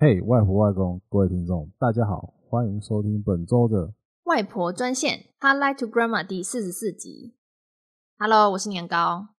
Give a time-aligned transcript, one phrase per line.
[0.00, 3.92] 嘿，外婆外公，各位听众，大家好，欢迎收听本周的
[4.26, 7.34] 外婆专线 Hotline to Grandma 第四十四集。
[8.16, 9.30] Hello，我是年糕，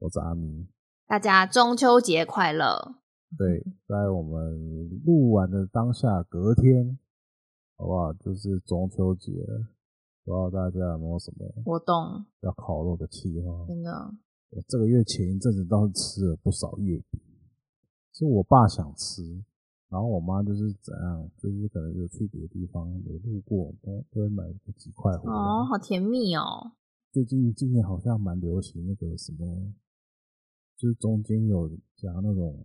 [0.00, 0.68] 我是阿明，
[1.06, 2.96] 大家中秋节快乐。
[3.38, 6.98] 对，在我们录完的当下，隔天，
[7.78, 8.12] 好不好？
[8.12, 9.32] 就是中秋节，
[10.26, 13.64] 不知道大家有没有什么活动要烤肉的计划？
[13.66, 14.12] 真的，
[14.50, 17.18] 我这个月前一阵子倒是吃了不少月饼，
[18.12, 19.42] 是我爸想吃，
[19.88, 25.34] 然后我妈就是怎样，就是可能有去别的地方有路过，都都会买个几块回来。
[25.34, 26.72] 哦，好甜蜜哦！
[27.12, 29.72] 最近今年好像蛮流行那个什么，
[30.76, 32.64] 就是中间有夹那种。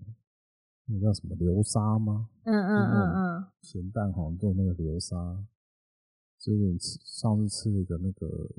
[0.88, 2.28] 那叫什么流沙吗？
[2.44, 5.16] 嗯嗯嗯嗯，咸蛋黄做那个流沙，
[6.38, 8.50] 就是上次吃了一个那个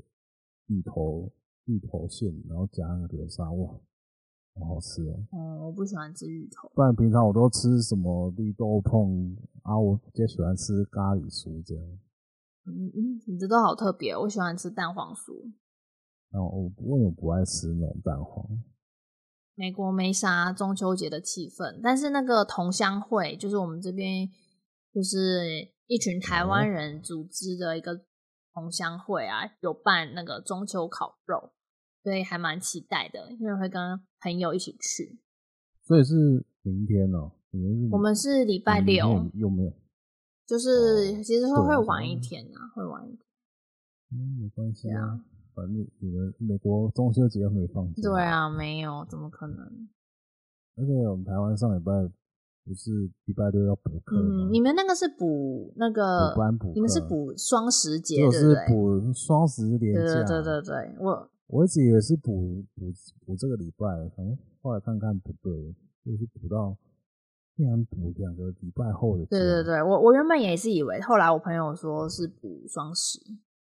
[0.67, 1.31] 芋头
[1.65, 3.79] 芋头馅，然后夹那个流沙，哇，
[4.55, 5.19] 好好吃哦。
[5.31, 11.83] 哦，我不喜欢吃芋头，不然平常我都吃什么绿豆碰啊，我比较喜欢吃咖喱酥这样。
[12.65, 15.51] 嗯嗯，你这都好特别，我喜欢吃蛋黄酥。
[16.31, 18.47] 然后我为什么不爱吃那种蛋黄？
[19.55, 24.27] 美国没啥中秋节的气氛，但是那个同乡会，就是我们这边
[24.91, 28.05] 就是一群台湾人组织的一个
[28.53, 31.51] 同乡会啊，有办那个中秋烤肉，
[32.03, 35.17] 所以还蛮期待的，因为会跟朋友一起去。
[35.81, 39.73] 所以是明天哦，明天是我们是礼拜六，有没有？
[40.45, 43.19] 就是其实会会晚一天啊，会晚一天。
[44.11, 45.23] 嗯，没关系啊。
[45.55, 48.01] 反正你们美国中秋节又没放假。
[48.01, 49.87] 对啊，没有，怎么可能？
[50.75, 51.91] 而且我们台湾上礼拜
[52.65, 54.47] 不是礼拜六要补课吗？
[54.47, 58.39] 嗯，你们那个是补那个补班补，你们是补双十节，对不对？
[58.39, 60.01] 是补双十连假。
[60.01, 62.91] 对对对对，我我一直以为是补补
[63.25, 65.75] 补这个礼拜，反正后来看看不对，
[66.05, 66.75] 就是补到
[67.55, 69.25] 竟然补两个礼拜后的。
[69.25, 73.19] 对对对，我我原本也是以为，后来我朋友说是补双十。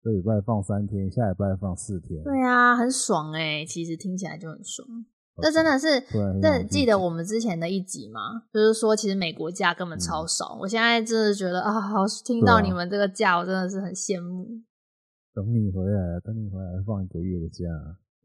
[0.03, 2.21] 这礼拜放三天，下礼拜放四天。
[2.23, 3.65] 对啊，很爽哎！
[3.65, 4.85] 其实听起来就很爽。
[5.41, 5.99] 这真的是，
[6.41, 8.43] 这记得我们之前的一集吗？
[8.53, 10.57] 就是说，其实美国假根本超少。
[10.59, 14.61] 我现在真的觉得啊，好听到你们这个假，我真的是很羡慕。
[15.33, 17.65] 等你回来，等你回来放一个月的假，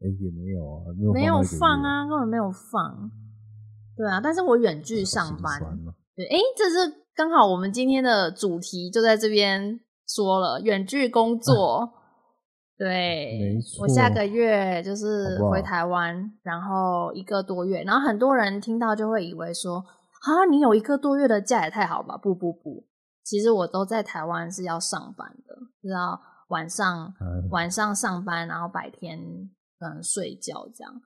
[0.01, 3.11] 哎，也没有啊，没有放啊，根本没有放。
[3.95, 5.59] 对啊，但是我远距上班。
[6.15, 9.79] 对，哎，这是刚好我们今天的主题就在这边。
[10.11, 11.89] 说了远距工作， 啊、
[12.79, 22.17] 对，我下个月就是回台湾，然后一个多月，然后很多人听到就会以为说，啊，你有一个多月的假也太好吧？
[22.17, 22.87] 不不不，
[23.23, 26.19] 其实我都在台湾是要上班的，是要
[26.49, 29.17] 晚上、哎、晚上上班，然后白天
[29.79, 31.01] 嗯睡觉这样，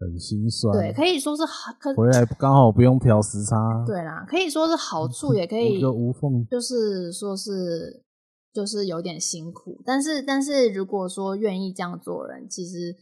[0.00, 0.76] 很心酸。
[0.76, 3.84] 对，可以说是好，可回来刚好不用调时差。
[3.86, 8.02] 对啦，可以说是好处，也可 以就无缝，就是说是。
[8.50, 12.96] 就是有点辛苦，但是但是如果说愿意这样做人，其实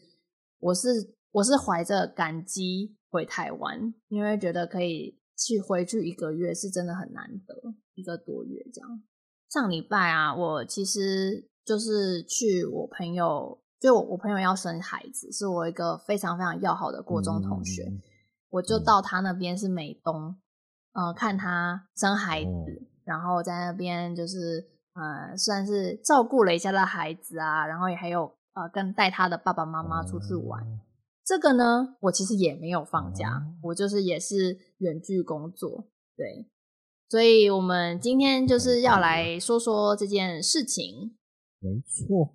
[0.59, 7.55] 我是我是怀着感激回台湾，因为觉得可以去回去一个月是真的很难得，
[7.95, 9.03] 一个多月这样。
[9.49, 18.01] 上礼拜啊，我其实就是去我朋友，就我我朋友要生孩子，是我一个非常非常要好的国中同学，嗯、
[18.49, 20.37] 我就到他那边是美东，
[20.93, 24.71] 呃，看他生孩子，哦、然后在那边就是。
[24.99, 28.23] 呃，算是照顾了一下他孩子啊，然后也还有
[28.55, 30.65] 呃，跟带他的爸爸妈妈出去玩。
[30.65, 30.81] 嗯、
[31.23, 35.87] 这个呢，我其实也没有放假，嗯、我就是也是远距工作。
[36.17, 36.49] 对，
[37.11, 41.15] 所以我们今天就是要来说说这件事情。
[41.61, 42.35] 没错。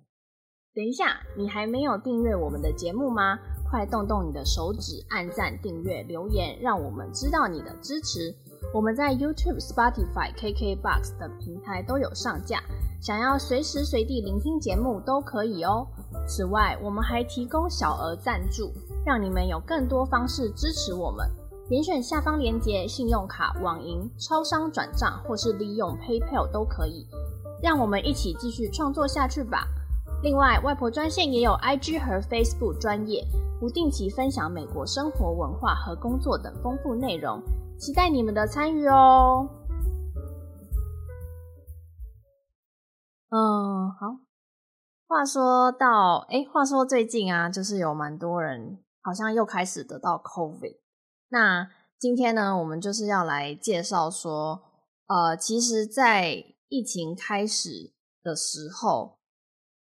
[0.74, 3.38] 等一下，你还没有订阅我们的节目吗？
[3.70, 8.34] 快动动你的手指，按赞、订阅、留言，让我们知道你的支持。
[8.72, 12.62] 我们在 YouTube、Spotify、KKBox 等平台都有上架，
[13.02, 15.86] 想要随时随地聆听节目都可以哦。
[16.26, 18.72] 此外，我们还提供小额赞助，
[19.04, 21.28] 让你们有更多方式支持我们。
[21.68, 27.06] 点选下方链接，信用卡、网银、超商转账，或是利用 PayPal 都可以。
[27.62, 29.66] 让我们一起继续创作下去吧。
[30.22, 33.24] 另外，外婆专线也有 IG 和 Facebook 专业，
[33.58, 37.40] 不定期分享美国生活文化和工作等丰富内容。
[37.78, 39.48] 期待你们的参与哦。
[43.30, 44.18] 嗯，好。
[45.08, 50.78] 话说到，哎，话说最近啊，就是有蛮多人好像又开始得到 COVID。
[51.32, 51.68] 那
[51.98, 54.62] 今天呢，我们就是要来介绍说，
[55.06, 57.92] 呃，其实，在疫情开始
[58.22, 59.18] 的时候，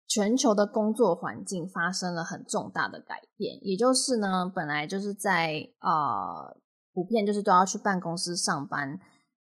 [0.06, 3.58] 全球的工作环境发生了很重大的改变。
[3.62, 6.62] 也就是呢，本来就是在呃。
[6.94, 9.00] 普遍就是都要去办公室上班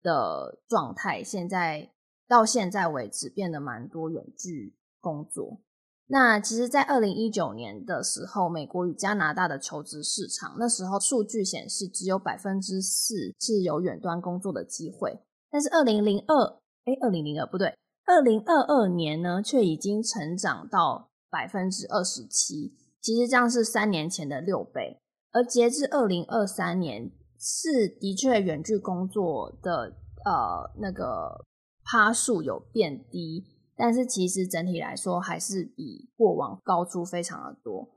[0.03, 1.89] 的状态，现在
[2.27, 5.61] 到现在为止变得蛮多远距工作。
[6.09, 15.19] 那其实，在二零一九年的时候，美国与加拿大的求职市场，那时候数据显示只有百分之四是有远端工作的机会。
[15.51, 16.45] 但是二零零二，
[16.85, 22.73] 哎，二零零二不对，二零二二年呢，却已经成长到百分之二十七。
[23.01, 25.01] 其实这样是三年前的六倍。
[25.33, 29.93] 而截至二零二三年，是的确远距工作的
[30.23, 31.43] 呃那个
[31.83, 33.43] 趴数有变低。
[33.77, 37.87] 但是其实整体来说，还是比过往高出非常的多。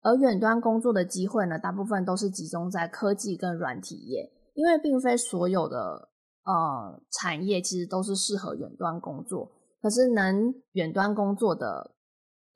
[0.00, 6.08] 而远端工作的机会呢，大部分都是集中在科技跟软体业，因为并非所有的
[6.44, 9.52] 呃产业其实都是适合远端工作。
[9.82, 11.94] 可是能远端工作的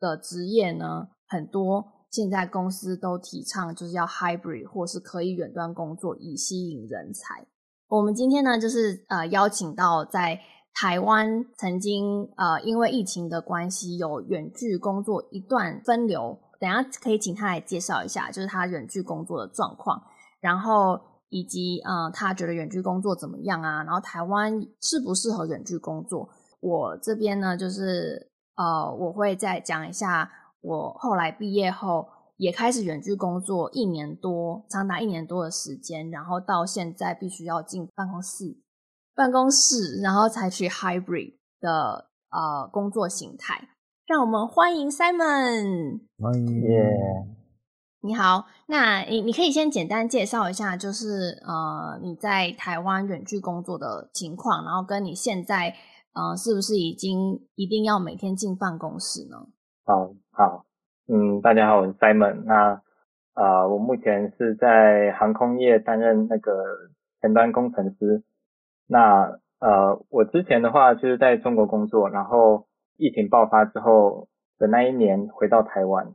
[0.00, 7.46] 的职业呢，很多现在公司都提倡就是要 hybrid 或是可以远端工作，以吸引人才。
[7.88, 10.40] 我们今天呢，就是呃邀请到在
[10.74, 16.38] 台湾曾经呃，因为疫情的关系，有远距工作一段分流。
[16.58, 20.00] 等下可以请他来介绍一下，就是他远距工作的状况，
[20.40, 23.82] 然后以及呃，他觉得远距工作怎么样啊？
[23.82, 26.28] 然后台湾适不适合远距工作？
[26.60, 30.30] 我这边呢，就是呃，我会再讲一下，
[30.60, 38.61] 我后来毕业后也开始远距工作一年多，长达一年多的时间，然后到现在必须要进办公室。
[39.14, 43.68] 办公室，然后采取 hybrid 的呃工作形态。
[44.06, 46.00] 让我们欢迎 Simon。
[46.18, 46.62] 欢迎.
[48.00, 48.46] 你好。
[48.66, 55.74] 那你你可以先简单介绍一下，就是呃你在台湾远距工作的情况，然后跟你现在
[56.14, 59.46] 呃是不是已经一定要每天进办公室呢？
[59.84, 60.64] 好，好，
[61.06, 62.44] 嗯，大家好，我是 Simon。
[62.44, 62.80] 那
[63.34, 66.52] 呃，我目前是在航空业担任那个
[67.20, 68.24] 前端工程师。
[68.92, 72.66] 那呃，我之前的话就是在中国工作，然后
[72.98, 74.28] 疫情爆发之后
[74.58, 76.12] 的那一年回到台湾，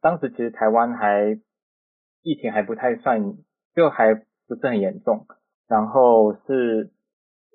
[0.00, 1.38] 当时其实台湾还
[2.22, 3.34] 疫情还不太算，
[3.74, 5.26] 就还不是很严重，
[5.68, 6.92] 然后是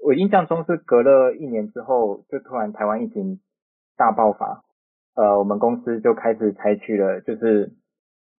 [0.05, 3.39] 我印象中是隔了一年之后，就突然台湾疫情
[3.97, 4.63] 大爆发，
[5.15, 7.73] 呃，我们公司就开始采取了就是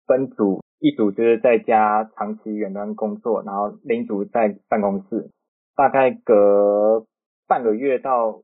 [0.07, 5.29] 分组，一组就是在家长期远端工作，然后另一组在办公室。
[5.75, 7.05] 大概隔
[7.47, 8.41] 半个月到，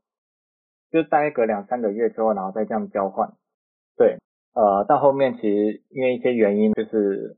[0.91, 3.33] 就大概隔两三个月之后，然后再这样交换。
[3.95, 4.18] 对，
[4.53, 7.38] 呃，到后面其实因为一些原因，就是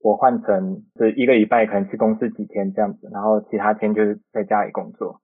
[0.00, 5.20] 我换成是一个礼拜可能去公司几天这样子，然后其他天就是在家里工作。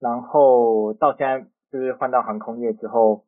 [0.00, 3.24] 然后到现在就是换到航空业之后，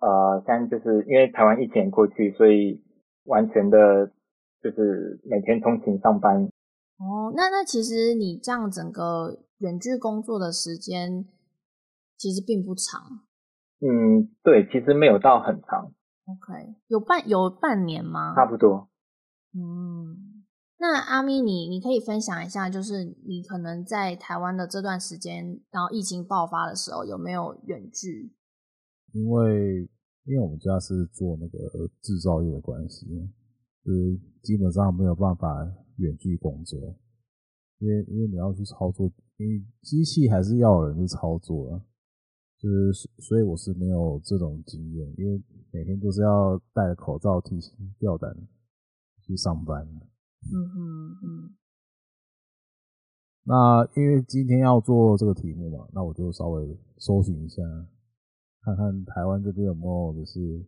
[0.00, 2.82] 呃，现在就是因为台湾疫情过去，所以
[3.24, 4.10] 完全的
[4.60, 6.48] 就是每天通勤上班。
[6.98, 11.26] 哦，那那其实你这样整个远距工作的时间
[12.16, 13.20] 其实并不长。
[13.80, 15.92] 嗯，对，其实没有到很长。
[16.24, 18.34] OK，有半有半年吗？
[18.34, 18.88] 差不多。
[19.52, 20.42] 嗯，
[20.78, 28.32] 那阿咪，你你可以分享一下，就是你可能在台湾的这段时间，然后疫情爆发的时候，有没有远距？
[29.12, 29.86] 因为
[30.24, 33.06] 因为我们家是做那个制造业的关系，
[33.84, 35.70] 就是基本上没有办法。
[35.96, 36.78] 远距工作，
[37.78, 41.84] 因为因为你要去操作，因为机器还是要有人去操作啊，
[42.58, 48.34] 就是所以我是没有这种经验，因为每天都是要戴着口罩、提心吊胆
[49.22, 49.86] 去上班。
[50.42, 51.56] 嗯嗯嗯。
[53.44, 57.62] 那因为今天要做这个题目嘛，那我就稍微搜寻一下，
[58.60, 60.64] 看看台湾这边有没有就是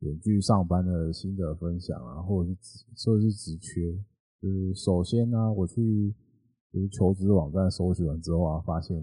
[0.00, 3.98] 远距上班的心得分享啊，或者是职，或者是职缺。
[4.44, 6.14] 就是首先呢，我去
[6.70, 8.94] 就是求职网站搜寻完之后啊，发现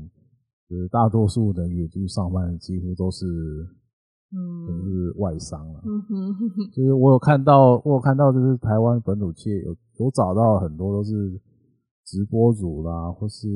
[0.69, 5.81] 就是大多数的远距上班几乎都是，嗯，都是外商了。
[5.83, 11.41] 嗯哼，就是我有看到，我有看到，就是台湾本土企业有有找到很多都是
[12.05, 13.47] 直播主啦，或是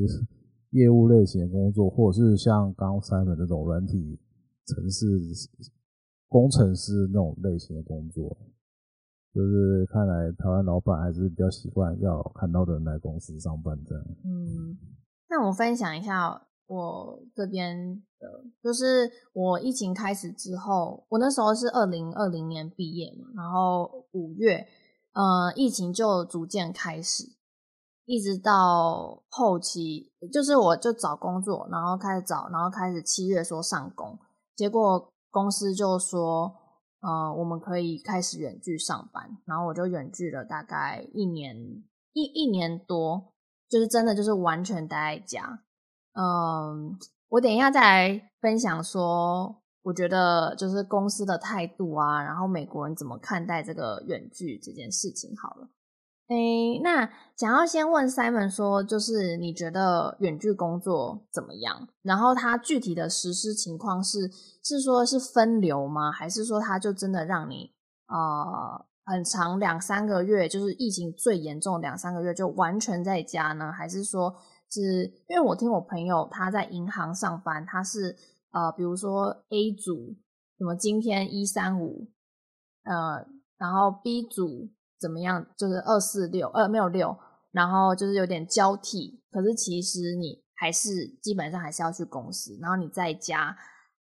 [0.72, 4.18] 业务类型的工作，或者是像刚才的那种软体
[4.66, 5.06] 城市
[6.28, 8.36] 工程师那种类型的工作。
[9.36, 14.06] 就是看来台湾老板还是比较习惯要看到人来公司上班这样。
[14.24, 14.78] 嗯，
[15.28, 24.66] 那我分享一下我这边的，就是我疫情开始之后，我那时候是二零二零年毕业嘛，然后五月，
[25.12, 27.26] 呃，疫情就逐渐开始，
[28.06, 34.18] 一直到后期，就是我就找工作，然后开始找，然后开始七月说上工，
[34.56, 36.56] 结果公司就说。
[37.06, 41.56] 呃，我们可以开始远距上班，然后我就远距了大概一年
[42.14, 43.32] 一一年多，
[43.70, 45.64] 就是真的就是完全待在家。
[46.14, 46.98] 嗯，
[47.30, 55.70] 我等一下再来分享说，我觉得就是公司的态度啊，然后美国人怎么看待这个远距这件事情好了。
[56.28, 61.88] 诶，那想要先问 Simon 说，就是你觉得远距工作怎么样？
[62.02, 64.32] 然后他具体的实施情况是，
[64.64, 66.12] 是说是分流吗？
[66.12, 67.72] 还是说他就真的让你
[68.08, 73.72] 呃很长两三个月，就是疫情最严重两三个月就完全在家呢？
[73.72, 74.36] 还是说
[74.72, 78.16] 是因为我听我朋友他在银行上班，他是
[78.50, 80.16] 呃比如说 A 组
[80.58, 82.10] 什么今天一三五，
[82.84, 83.28] 呃，
[83.60, 84.72] 然后 B 组。
[85.00, 85.46] 怎么样？
[85.58, 87.18] 就是二四六，呃，没有六，
[87.52, 89.22] 然后就是有点交替。
[89.32, 93.56] 可是其实你还是基本上还是要去公司，然后你在家，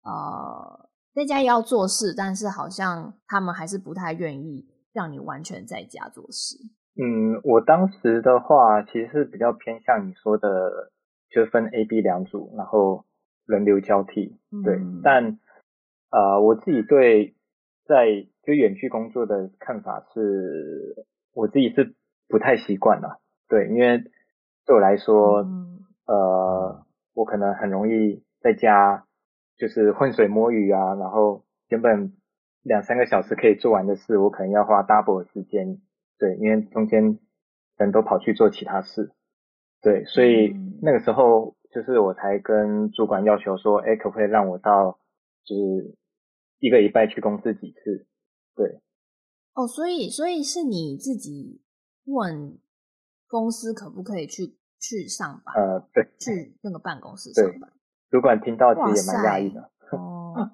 [0.03, 6.55] 呃，在家也要做事，但是好像他们还是不太愿意让你完全在家做事。
[6.95, 10.91] 嗯，我当时的话其实是比较偏向你说的，
[11.29, 13.05] 就分 A、B 两组，然后
[13.45, 14.39] 轮流交替。
[14.63, 15.39] 对，嗯、但
[16.11, 17.35] 呃，我自己对。
[17.89, 18.05] 在
[18.49, 21.93] 就远距工作的看法是，我自己是
[22.27, 23.99] 不太习惯啦，对，因为
[24.65, 29.05] 对我来说，嗯、呃，我可能很容易在家
[29.55, 32.13] 就是浑水摸鱼啊，然后原本
[32.63, 35.79] 两三个小时可以做完的事，我可能要花 double 的时间，
[36.17, 37.19] 对，因为中间
[37.77, 39.11] 人都跑去做其他事，
[39.83, 44.97] 对，所以那个时候就是我才跟主管要求说，哎，可不可以让我到
[45.45, 45.95] 就是。
[46.61, 48.05] 一个礼拜去公司几次？
[48.59, 48.81] 对。
[49.53, 51.61] 哦，所以所以是你自己
[52.03, 52.59] 问
[53.27, 55.55] 公司可不可以去去上班？
[55.55, 57.71] 呃，对，去那个办公室上班。
[58.09, 59.61] 主管听到其实也蛮讶异的。
[59.91, 60.51] 哦。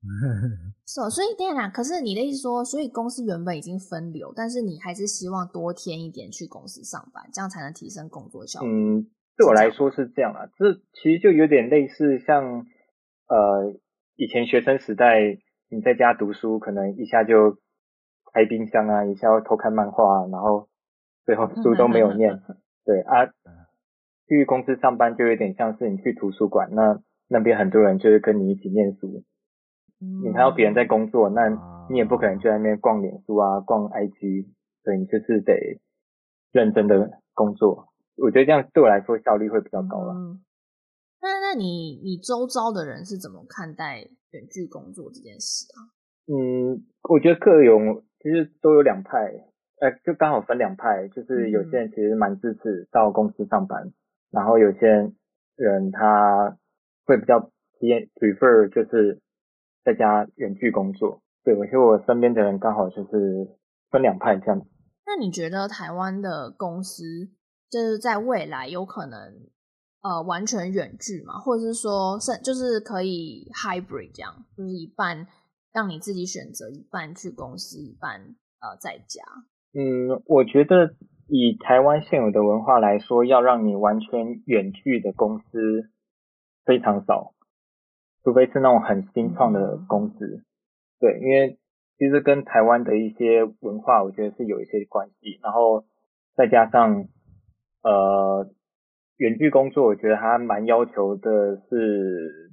[0.86, 8.68] 是哦，所以对啊，可是你的意思说，所以公司原本已经分流，但是你还是希望多添一点去公司上班，这样才能提升工作效率。
[8.68, 12.64] 嗯，对我来说是这样啊，这其实就有点类似像
[13.28, 13.78] 呃。
[14.18, 15.36] 以前学生时代，
[15.68, 17.58] 你在家读书，可能一下就
[18.32, 20.68] 开冰箱啊，一下要偷看漫画啊，然后
[21.24, 22.40] 最后书都没有念。
[22.84, 23.26] 对啊，
[24.28, 29.24] 去公司上班就有点像是你去图书馆，那那边很多人就是跟你一起念书。
[29.98, 31.48] 你看到别人在工作，那
[31.90, 34.46] 你也不可能就在那边逛脸书啊，逛 IG，
[34.84, 35.80] 所以你就是得
[36.52, 37.88] 认真的工作。
[38.16, 40.14] 我觉得这样对我来说效率会比较高了。
[41.20, 45.88] 那那你你周遭的人是怎么看待远距工作这件事啊？
[46.28, 49.32] 嗯，我觉得各有，其实都有两派，
[49.80, 53.94] 呃，就刚好分两派，就是有些人其实蛮支持到公司上班，嗯、
[54.32, 54.86] 然后有些
[55.56, 56.58] 人他
[57.06, 57.50] 会比较
[57.80, 59.22] prefer 就是
[59.84, 61.22] 在家远距工作。
[61.44, 63.48] 对，我觉得我身边的人刚好就是
[63.90, 64.60] 分两派这样。
[65.06, 67.30] 那你觉得台湾的公司
[67.70, 69.48] 就是在未来有可能？
[70.06, 75.26] 呃，完全远距嘛，或者是说，是就是可以 hybrid 这样，就是一半
[75.72, 78.20] 让你自己选择，一半去公司，一半
[78.60, 79.24] 呃在家。
[79.74, 80.94] 嗯，我觉得
[81.26, 85.90] 以台湾现有的文化来说，要让你完全远距的公司
[86.64, 87.34] 非常少，
[88.22, 90.24] 除非是那种很新创的公司。
[90.24, 90.44] 嗯、
[91.00, 91.58] 对，因为
[91.98, 95.84] 其实跟台湾的一些文化，我觉得是有一些关系，然后
[96.36, 97.08] 再加上
[97.82, 98.48] 呃。
[99.16, 102.52] 远距工作，我觉得他蛮要求的是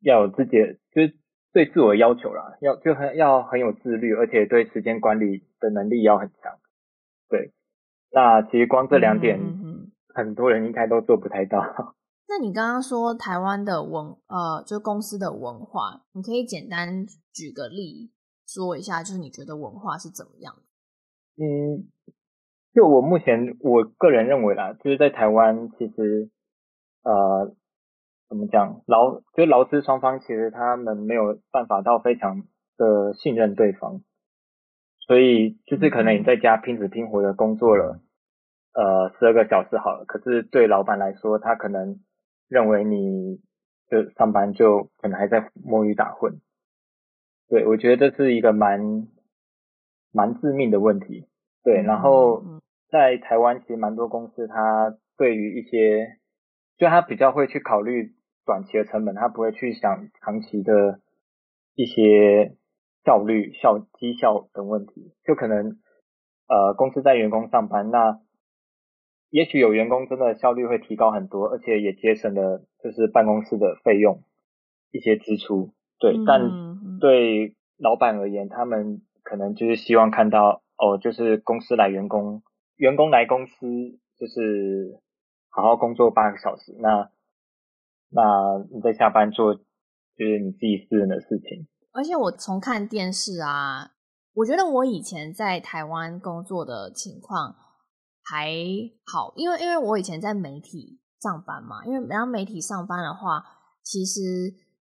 [0.00, 1.16] 要有自己的，就是
[1.52, 6.58] 对自我要求啦，要就很要很有自律，而且对时间管理的能力要很强。
[7.28, 7.52] 对，
[8.10, 9.40] 那其实光这两点，
[10.14, 11.62] 很多人应该都做不太到。
[12.28, 18.10] 那你刚刚说台湾的文，呃，就公司的文化，你可以简单举个例
[18.46, 21.44] 说一下，就是你觉得文化是怎么样的？
[21.44, 21.88] 嗯。
[22.74, 26.30] 就我目前我个人认为啦，就是在台湾，其实
[27.02, 27.54] 呃
[28.28, 32.44] 怎么讲，劳就是劳资双方其实他们没有办法到非常
[32.78, 34.00] 的信任对方，
[35.00, 38.00] 所以就是可能你在家拼死拼活的工作了，
[38.72, 42.00] 呃十二个小时好了，可是对老板来说，他可能
[42.48, 43.38] 认为你
[43.90, 46.40] 就上班就可能还在摸鱼打混，
[47.48, 49.06] 对，我觉得这是一个蛮
[50.10, 51.26] 蛮致命的问题，
[51.62, 52.42] 对，然后。
[52.92, 56.18] 在台湾，其实蛮多公司，它对于一些，
[56.76, 58.12] 就它比较会去考虑
[58.44, 61.00] 短期的成本，它不会去想长期的
[61.74, 62.54] 一些
[63.02, 65.14] 效率、效绩效等问题。
[65.24, 65.78] 就可能，
[66.48, 68.20] 呃，公司在员工上班，那
[69.30, 74.22] 也许有员工真的效率会提高很多，而且也节省了就是办公室的费用
[74.90, 75.72] 一些支出。
[75.98, 82.42] 对，嗯、但对老板而言，他们可能就是希望看到哦，就是公司来员工。
[82.76, 83.52] 员工来公司，
[84.18, 85.00] 就是
[85.48, 87.08] 好好工作八个小时，那
[88.10, 89.62] 那你在下班做就
[90.16, 91.68] 是你自己私人的事情。
[91.92, 93.92] 而且我从看电视啊，
[94.34, 97.54] 我觉得我以前在台湾工作的情况
[98.24, 98.50] 还
[99.06, 103.44] 好，因为因为我以前在媒体上班嘛，因为然后媒体上班的话，
[103.84, 104.20] 其实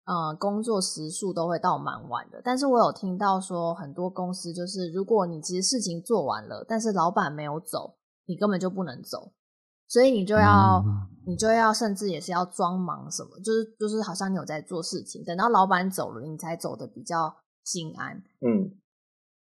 [0.06, 2.40] 呃工作时数都会到蛮晚的。
[2.42, 9.32] 但是我有听到说，很多公司就是如果你其实事情做完了，但是老板没有走，你根本就不能走。
[9.88, 18.20] 所以你就要，嗯、你就要，甚至也是要装忙什么，就是就是好像你有在做事情，等到老板走了，你才走的比较心安。
[18.40, 18.74] 嗯，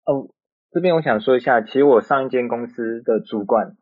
[0.04, 0.30] 哦，
[0.70, 3.76] 这边我想说一下，其实我上一间公司的主管，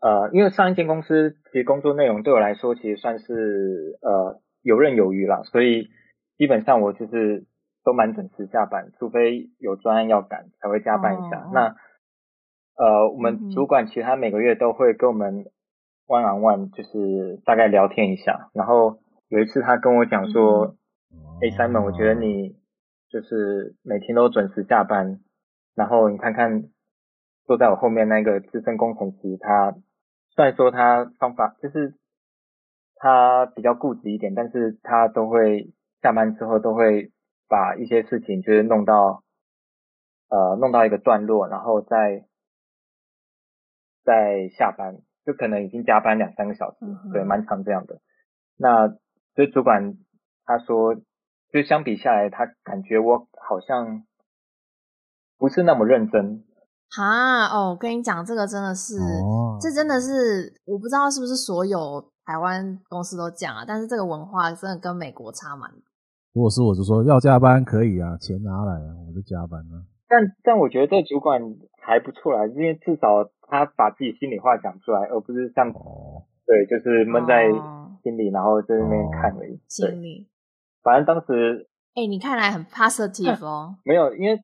[0.00, 5.88] 呃，因为上一间公司其实工作内容对我来说其实算是呃游刃有余啦，所以
[6.36, 7.46] 基本上我就是
[7.84, 11.44] 都蛮准时下班，除非有专案要赶才会加班一下。
[11.44, 11.76] 哦、那
[12.76, 15.46] 呃，我们主管其实他每个月都会跟我们。
[16.10, 18.98] one on one 就是大概聊天一下，然后
[19.28, 20.74] 有一次他跟我讲说
[21.40, 22.56] ：“哎、，Simon，我觉得你
[23.08, 25.20] 就是每天都准时下班，
[25.76, 26.64] 然后你看看
[27.44, 29.76] 坐在我后面那个资深工程师，他
[30.34, 31.94] 虽然说他方法就是
[33.00, 37.10] 他比较固执一点，但是他都会下班之后都会
[37.48, 39.24] 把一些事情就是弄到
[40.28, 42.26] 呃弄到一个段落，然后再
[44.04, 48.00] 再下班。”就可能已经加班两三个小时，嗯、对，蛮长这样的。
[48.56, 48.88] 那
[49.34, 49.94] 就主管
[50.46, 50.94] 他说，
[51.52, 54.02] 就相比下来，他感觉我好像
[55.36, 56.42] 不是那么认真。
[56.96, 65.68] 哈哦，我跟你讲，这个真的是，哦、这真的是，我不知道是不是所有台湾公司都讲啊，但是这个文化真的跟美国差蛮。
[66.32, 69.82] 如果是我就说要加班可以啊，钱拿来啊，我就加班啊。
[70.08, 71.40] 但但我觉得这主管
[71.82, 73.28] 还不错啦，因为至少。
[73.52, 77.50] 他把自己心里话讲出来，而不是像，哦、对，就是闷在
[78.00, 79.58] 心里，哦、然后在那边看而已。
[79.66, 80.28] 心里，
[80.84, 81.66] 反正当时，
[81.96, 83.74] 哎、欸，你看来很 positive 哦。
[83.84, 84.38] 没有，因为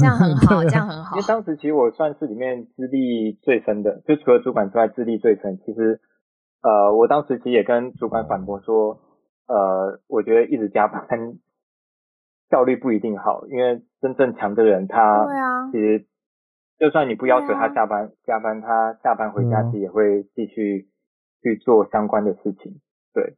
[0.00, 1.14] 这样很好，这样很好。
[1.14, 5.56] 因为当时其实我算是里面资历最深的，就除了主管之外，资历最深。
[5.64, 6.00] 其实，
[6.66, 8.98] 呃，我当时其实也跟主管反驳说，
[9.46, 11.06] 呃，我觉得一直加班
[12.50, 16.06] 效率不一定好，因为真正强的人他，对啊，其实。
[16.78, 20.90] 就算你不要求他下班，啊、加班，他下班回家其实也会继续
[21.40, 22.82] 去做相关的事情。
[23.14, 23.36] 对，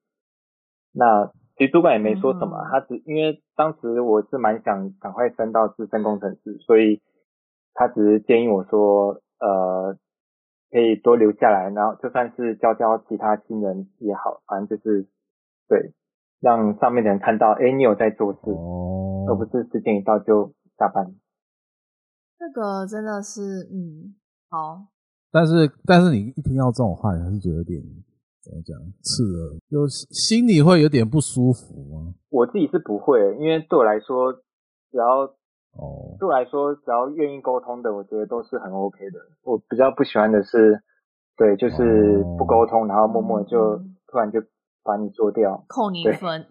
[0.92, 7.00] 那其实主管也没说什么，嗯、他只因为当时我是蛮想赶快升到资深工程师，所以
[7.74, 9.96] 他只是建议我说，呃，
[10.70, 15.08] 可以多留下来，然后就算是教教其他新人也好，反正就是
[15.68, 15.94] 对，
[16.40, 21.14] 让上面的人看到，哎，你有在做事，哦、而不是时间一到就下班。
[22.38, 24.14] 这个真的是，嗯，
[24.50, 24.88] 好。
[25.30, 27.82] 但是，但是你一听到这种话，你还是觉得有点
[28.42, 32.14] 怎么讲刺耳，就心里会有点不舒服吗？
[32.30, 35.26] 我自己是不会，因为对我来说，只要
[35.72, 39.18] 哦，对我来说，只要愿意沟通的，我觉得都是很 OK 的。
[39.42, 40.82] 我比较不喜欢的是，
[41.36, 44.40] 对，就是不沟通，然后默默就突然就
[44.82, 46.46] 把你做掉，扣你一分。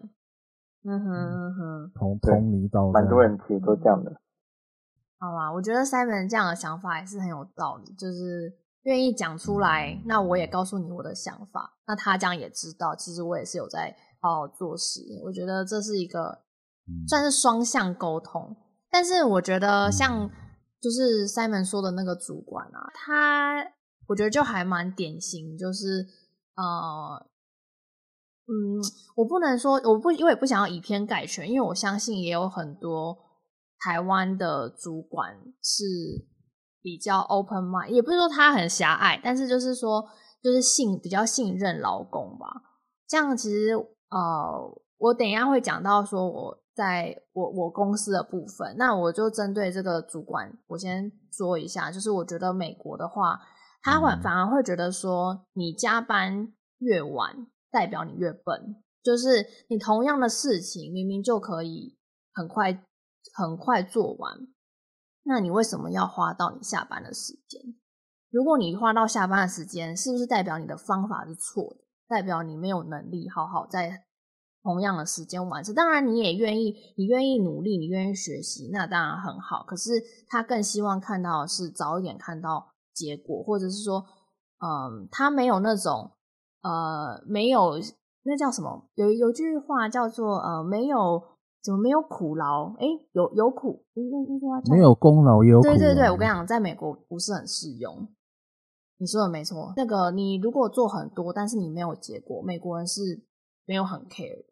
[0.84, 4.12] 嗯哼嗯哼，同同理到蛮多人其实都这样的。
[5.18, 10.00] 好啦，我觉得 Simon 这样的想法也是很有道理，就是愿意讲出来。
[10.06, 15.00] 那我也告诉你我的想法，那他这样也知道，其实我也是有在好好做事。
[15.24, 16.38] 我觉得这是一个
[17.08, 18.56] 算是双向沟通。
[18.90, 20.30] 但是我觉得像
[20.80, 23.64] 就是 Simon 说的那个主管啊，他
[24.06, 26.06] 我觉得就还蛮典型，就是
[26.54, 27.26] 呃，
[28.46, 28.80] 嗯，
[29.16, 33.26] 我不能说我不，因为不想要以偏概全，因为我相信也有很多。
[33.80, 35.84] 台湾的主管是
[36.82, 40.04] 比较 open mind，也不是说他很狭隘，但是就是说，
[40.42, 42.48] 就是信比较信任劳工吧。
[43.06, 53.40] 这样其实呃，我等一下会讲到说我在我我公司的部分，那我就针对这个主管，我先说一下，就是我觉得美国的话，
[53.82, 61.98] 他会反而会觉得说，你加班越晚，代表你越笨，就是你同样的事情，明明就可以
[62.32, 62.84] 很快。
[63.34, 64.32] 很快做完，
[65.24, 67.60] 那你为什么要花到你下班的时间？
[68.30, 71.84] 如果你花到下班的时间，是不是代表你的方法是错的？
[72.08, 74.06] 代表你没有能力好好在
[74.62, 75.74] 同样的时间完成？
[75.74, 79.64] 当然，你也愿意，你愿意努力，你愿意学习，那当然很好。
[79.66, 79.90] 可是
[80.28, 84.04] 他更希望看到的是早一点看到结果，或者是说，
[84.58, 86.12] 嗯，他没有那种，
[86.62, 87.78] 呃，没有
[88.22, 88.88] 那叫什么？
[88.94, 91.22] 有有句话叫做，呃，没有。
[91.60, 92.72] 怎么没有苦劳？
[92.78, 93.84] 哎，有有苦，
[94.70, 95.64] 没有功劳也有苦。
[95.64, 98.08] 对对对，我跟你讲，在美国不是很适用。
[98.96, 99.74] 你说的没错。
[99.76, 103.26] 那个你如果做很多，但是你没有结果，美国人是
[103.66, 104.47] 没有很 care 的。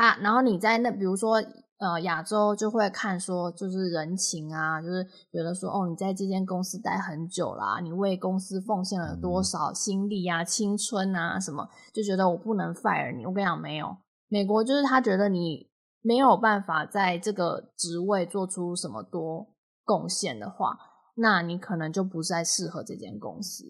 [0.00, 1.34] 他然后你在那，比如说
[1.78, 13.26] 呃亚洲就会看说就是人情啊，就是觉得说哦你在这间公司待很久啦，你为公司奉献了多少心力啊、青春啊什么，就觉得我不能 fire 你。
[13.26, 13.96] 我跟你讲没有，
[14.28, 15.68] 美国就是他觉得你。
[16.02, 19.52] 没有办法在这个职位做出什么多
[19.84, 20.78] 贡献的话，
[21.16, 23.66] 那你可能就不再适合这间公司。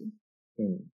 [0.55, 0.87] 嗯，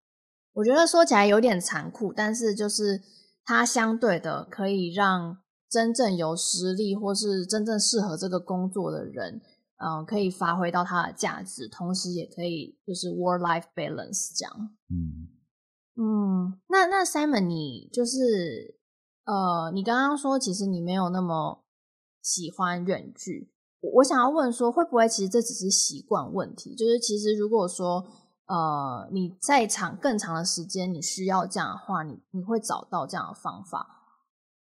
[0.53, 3.03] 我觉得说起来有点残酷，但是就是
[3.44, 9.40] 它相对的可以让真正有实力或是真正适合这个工作的人，
[9.76, 14.70] 嗯，可以发挥到它的价值，同时也可以就是 work-life balance 这样。
[14.88, 15.28] 嗯
[15.96, 18.80] 嗯，那那 Simon 你就是。
[19.26, 21.64] 呃，你刚刚说其实你没有那么
[22.20, 26.74] 喜欢远距，我想要问说，会不会其实这只是习惯问题？
[26.74, 28.07] 就是其实如果说
[28.46, 33.87] 呃你在长更长的时间你需要这样的话，你你会找到这样的方法，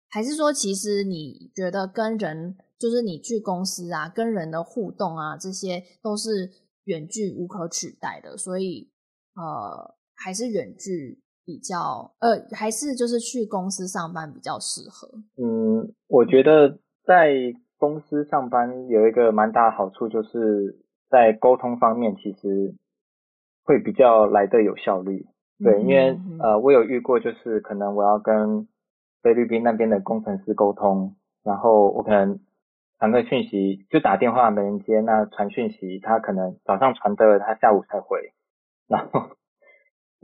[0.10, 6.52] 还是说其实你觉得跟人就是你去公司啊，跟人的互动啊，这些都是
[6.86, 8.92] 远距无可取代的，所以
[9.36, 11.22] 呃还是远距。
[11.46, 15.10] 比较呃，还是就是去公司上班比较适合。
[15.36, 17.34] 嗯，我觉得在
[17.78, 22.74] 公司上班有一个蛮大的好处，就是在沟通方面其实
[23.64, 25.26] 会比较来得有效率。
[25.64, 28.68] 对，嗯、因为呃，我有遇过，就是可能我要跟
[29.22, 32.40] 菲律宾那边的工程师沟通，然后我可能
[33.00, 38.34] 传个讯息就打电话没人接，那传讯息他可能早上传的，他下午才回，
[38.88, 39.36] 然后。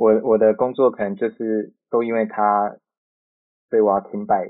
[0.02, 2.78] 我我的工作可能就是都因为他，
[3.70, 4.48] 所以我要停摆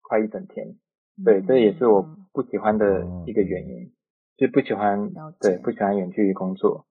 [0.00, 0.74] 快一整天。
[1.22, 2.02] 对，这也是我
[2.32, 3.92] 不喜欢的一个原因，
[4.38, 6.86] 就不喜欢对不喜欢远距离工作。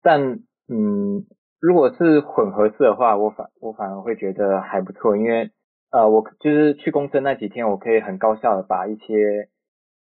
[0.00, 0.40] 但
[0.72, 1.26] 嗯，
[1.60, 5.50] 如果是混合式的话，我反我反而会觉得还不错，因为
[5.90, 9.48] 呃，我就是去公司那几天，我可以很高效的把一些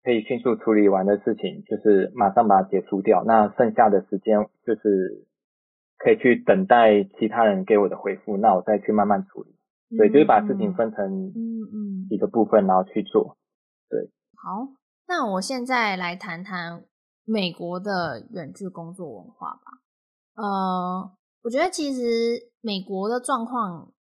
[0.04, 3.24] 可以迅速处理完的事情，就是马上把它结束掉。
[3.24, 5.26] 那剩下的时间就是。
[6.04, 9.54] 可以去等待其他人给我的回复，那我再去慢慢处理。
[9.96, 13.36] 对，就是把事情分成嗯嗯几个部分，然后去做。
[13.88, 14.66] 对，好，
[15.06, 16.82] 那我现在来谈谈
[17.24, 19.78] 美国的远距工作文化吧。
[20.34, 23.92] 呃，我觉得其实美国的状况，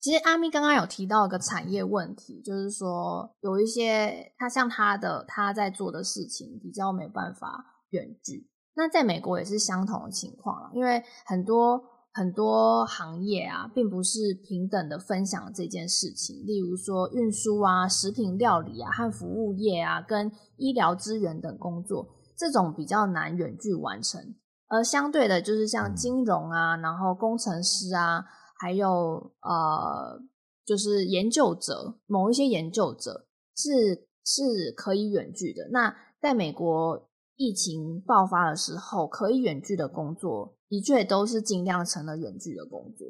[0.00, 8.48] 其实阿咪刚刚有提到一个产业问题，就是说有一些他像他的他在做的事情比较没办法远距。
[8.74, 16.44] 那在美国也是相同的情况，因为很多很多行业啊，并不是平等的分享这件事情。
[16.46, 24.34] 例如说运输啊、食品料理啊和服务业啊，跟医疗资源等工作，这种比较难远距完成。
[24.68, 28.24] 而相对的，就是像金融啊，然后工程师啊，
[28.58, 30.20] 还有呃，
[30.64, 35.68] 就是研究者，某一些研究者是是可以远距的。
[35.70, 37.08] 那在美国。
[37.38, 43.06] 疫情爆发的时候，可以远距的工作的确都是尽量成了远距的工作。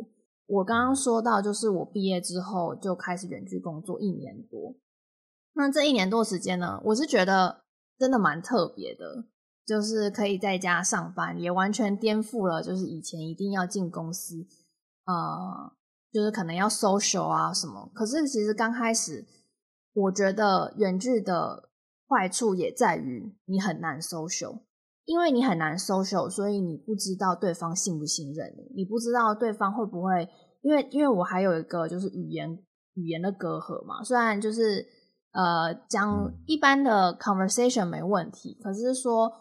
[0.46, 4.74] 我刚刚说到，就是我毕业之后就开始远距工作一年多。
[5.52, 7.62] 那这一年多时间呢，我是觉得
[7.96, 9.26] 真的蛮特别的，
[9.66, 14.46] 就是可以在家上班，也完全颠覆了就是以前一定要进公司，
[15.04, 15.72] 呃，
[16.12, 17.90] 就是可能要 social 啊什么。
[17.92, 19.26] 可是其实刚开始，
[19.92, 21.64] 我觉得远距的。
[22.08, 24.60] 坏处也在于你很难 social，
[25.06, 30.28] 因为你很难 social，所以你不知道对方信不信任你，你不知道对方会不会，
[30.62, 32.62] 因为因为我还有一个就是语言
[32.94, 34.86] 语言的隔阂嘛，虽然就是
[35.32, 39.32] 呃讲一般的 conversation 没问题，可是说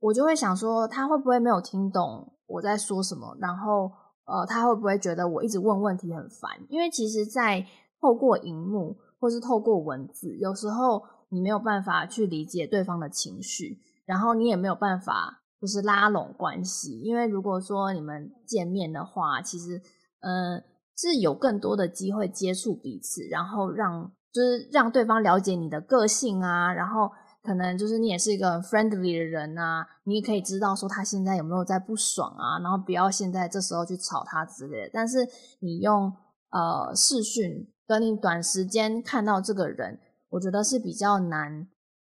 [0.00, 3.90] 我就会想说他会不会没有听懂我在说什么，然后
[4.24, 6.50] 呃他会不会觉得我一直问问题很烦？
[6.68, 7.66] 因为其实，在
[8.00, 11.02] 透过荧幕或是透过文字，有时候。
[11.30, 19.78] 你没有办法去理解对方的情绪，然后你也没有办法就是拉拢关系，因为如果说你们见面的话，其实
[20.22, 20.58] 呃
[20.96, 27.10] 是有更多的机会接触彼此，然后让就是让对方了解你的个性啊，然后
[27.48, 34.90] 可能就是你也是一个很 friendly 的人啊，你也可以知道说他现在有没有在不爽啊，然后不要现在这时候去吵他之类的。
[34.92, 35.26] 但是
[35.60, 36.12] 你用
[36.50, 40.00] 呃视讯跟你短时间看到这个人。
[40.30, 41.66] 我觉得是比较难，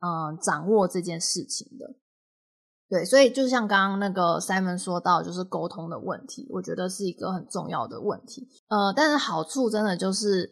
[0.01, 1.95] 嗯、呃，掌握这件事情的。
[2.89, 8.49] 对，所以就像刚刚那个 Simon 说到，就是沟通的问题，我觉得是一个很重要的问题。
[8.69, 10.51] 呃，但是好处真的就是，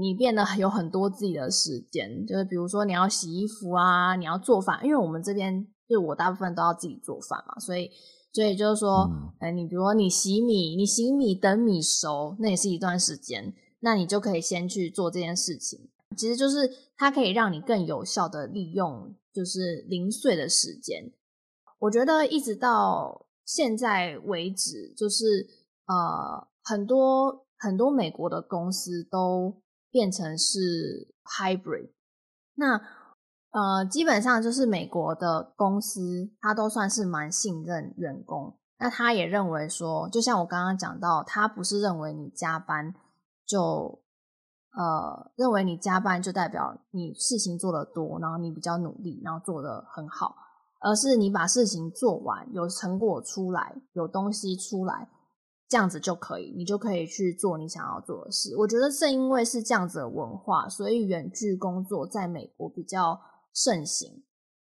[0.00, 7.90] 你变得有很多自己的时间，就是比如说你要洗衣服啊，你要做饭，因为我们这边就是我大部分都要自己做饭嘛，所以
[8.32, 15.88] 所以就是说，哎、嗯，你比如说你洗米，你洗米等米熟，那也是一段时间，那你就可以先去做这件事情。
[16.16, 21.12] 其实就是它可以让你更有效的利用，就是零碎的时间。
[21.78, 25.46] 我觉得一直到现在为止，就是
[25.86, 29.62] 呃，很多很多美国的公司都
[29.96, 31.92] 变成是 hybrid，
[32.56, 32.82] 那。
[33.52, 38.58] 呃，基本上就是美国的公司，他都算是蛮信任员工。
[38.78, 42.92] 那他也认为说，就像我刚刚讲到，他不是认为你加班
[43.46, 44.02] 就
[44.72, 50.36] 呃，认为你加班就代表你事情做得多，然后你比较努力，然后做得很好，
[50.80, 55.08] 而是你把事情做完，有成果出来，有东西出来，
[55.68, 58.56] 这样子就可以，你就可以去做你想要做的事。
[58.58, 63.20] 我觉得正因为是这样子的文化，所以远距工作在美国比较。
[63.58, 64.22] 盛行，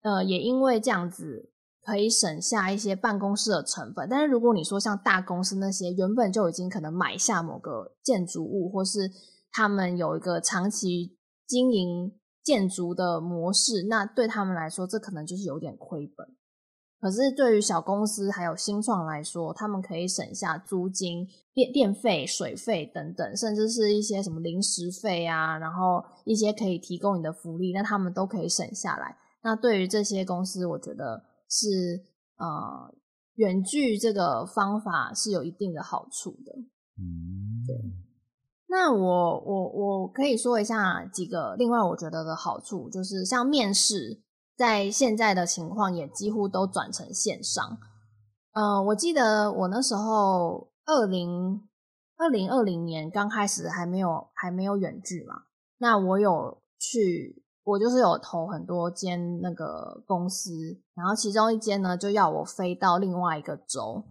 [0.04, 1.52] 呃，也因为这样子
[1.84, 4.08] 可以省下一些办公室的成本。
[4.08, 9.12] 但是如果你说像大公司那些原本就已经可能买下某个建筑物，或是
[9.52, 16.26] 他们有一个长期经营建筑的模式，那对他们来说，这可能就是有点亏本。
[17.02, 29.16] 可是对于小公司还有新创来说，他们可以省下租金、电电费、水费等等，甚至是一些什么零食费啊，然后一些可以提供你的福利，那他们都可以省下来。
[29.42, 32.04] 那对于这些公司，我觉得是
[32.38, 32.94] 呃，
[33.36, 36.54] 远距这个方法是有一定的好处的。
[36.98, 37.76] 嗯，对。
[38.68, 44.22] 那我我我可以说一下几个另外我觉得的好处，就是像面试。
[44.60, 47.78] 在现在的情况也几乎都转成线上。
[48.52, 51.62] 呃，我记得我那时候二零
[52.18, 55.44] 二零二零年刚开始还没有还没有远距嘛，
[55.78, 60.52] 那我有去，我就是有投很多间那个公司，
[60.94, 64.04] 然后其中一间呢就要我飞到另外一个州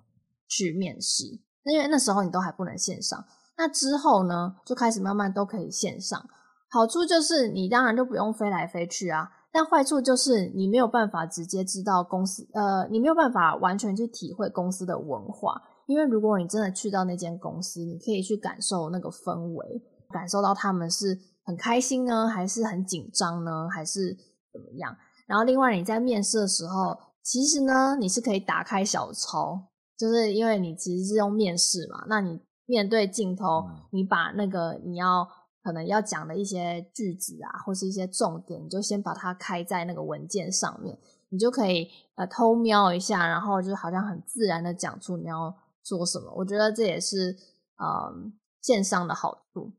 [0.49, 1.25] 去面试，
[1.65, 3.23] 因为那时候你都还不能线上。
[3.59, 6.27] 那之后呢就开始慢慢都可以线上，
[6.71, 9.33] 好处就是你当然就不用飞来飞去啊。
[9.51, 24.15] 但坏处就是你没有办法直接知道公司，呃，你没有办法完全去体会公司的文化，因为如果你真的去到那间公司，你可以去感受那个氛围，感受到他们是很开心呢，还是很紧张呢，还是
[24.53, 24.95] 怎么样？
[25.27, 29.59] 然后另外你在面试的时候，其实呢，你是可以打开小抄，
[29.97, 35.27] 就是因为你其实是用面试嘛，那你面对镜头，你把那个你要。
[35.63, 46.33] 可能要讲的一些句子啊，或是一些重点，你就先把它开在那个文件上面，你就可以呃偷瞄一下，然后就好像很自然的讲出你要说什么。
[46.37, 47.37] 我觉得这也是
[47.77, 49.73] 嗯线上的好处。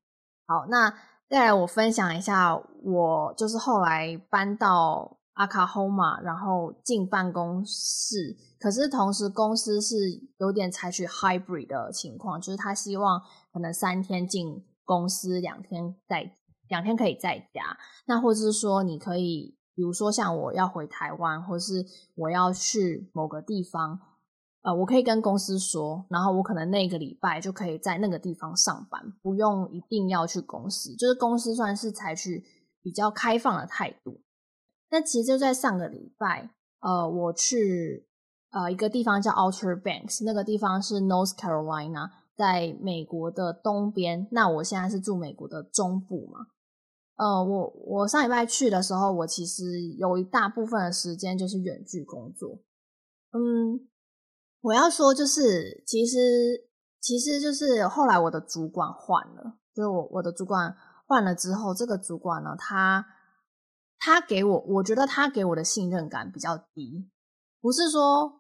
[0.46, 0.94] 好，那
[1.30, 9.96] 再来我分享一下，我就是后来搬到阿卡 h 马然后进办公室，可是同时公司是
[10.38, 13.22] 有点采取 hybrid 的情况，就是他希望
[13.54, 14.66] 可能三天进。
[14.90, 16.34] 公司两天在
[16.68, 24.00] 两天可以在家，那或者是说你可以，比如说像我要回台湾，或是我要去某个地方，
[24.64, 32.44] 呃，我可以跟公司说，然后我可能那个礼拜就可以在那个地方上班，不用一定要去公司，就是公司算是采取
[32.82, 34.22] 比较开放的态度。
[34.90, 36.50] 那其实就在上个礼拜，
[36.80, 38.08] 呃，我去
[38.50, 42.10] 呃一个地方叫 Outer Banks，那个地方是 North Carolina。
[42.40, 46.48] 在美国的东边，那我现在是住美国的中部嘛。
[47.18, 52.62] 呃，我我上礼拜去的时候，我其实有一大部分的时间就是远距工作。
[53.34, 53.90] 嗯，
[54.62, 56.70] 我要说就是，其实
[57.02, 60.74] 其实就是后来我的主管换了，就是我我的主管
[61.08, 63.06] 换了之后，这个主管呢，他
[63.98, 67.10] 他给我，我觉得他给我的信任感比较低，
[67.60, 68.39] 不是说。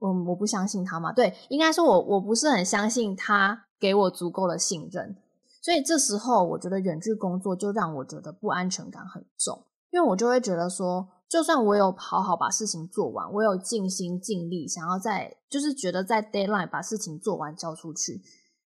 [0.00, 1.12] 嗯，我不相信他嘛。
[1.12, 5.16] 对，应该说我我不是很相信他给我足够的信任，
[5.62, 18.20] 所以这时候我觉得远距工作就让我觉得不安全感很重，因为我就会觉得说，就算我有好好把事情做完，我有尽心尽力想要在，就是觉得在 deadline 把事情做完交出去，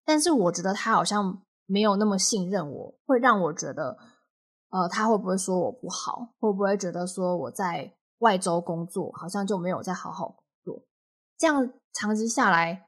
[0.05, 3.97] 但是我觉得他好像没有那么信任我，会让我觉得，
[4.69, 6.33] 呃，他会不会说我不好？
[6.39, 10.40] 会不会觉得说我在外州工作好像就没有在好好？
[11.41, 12.87] 这样长期下来，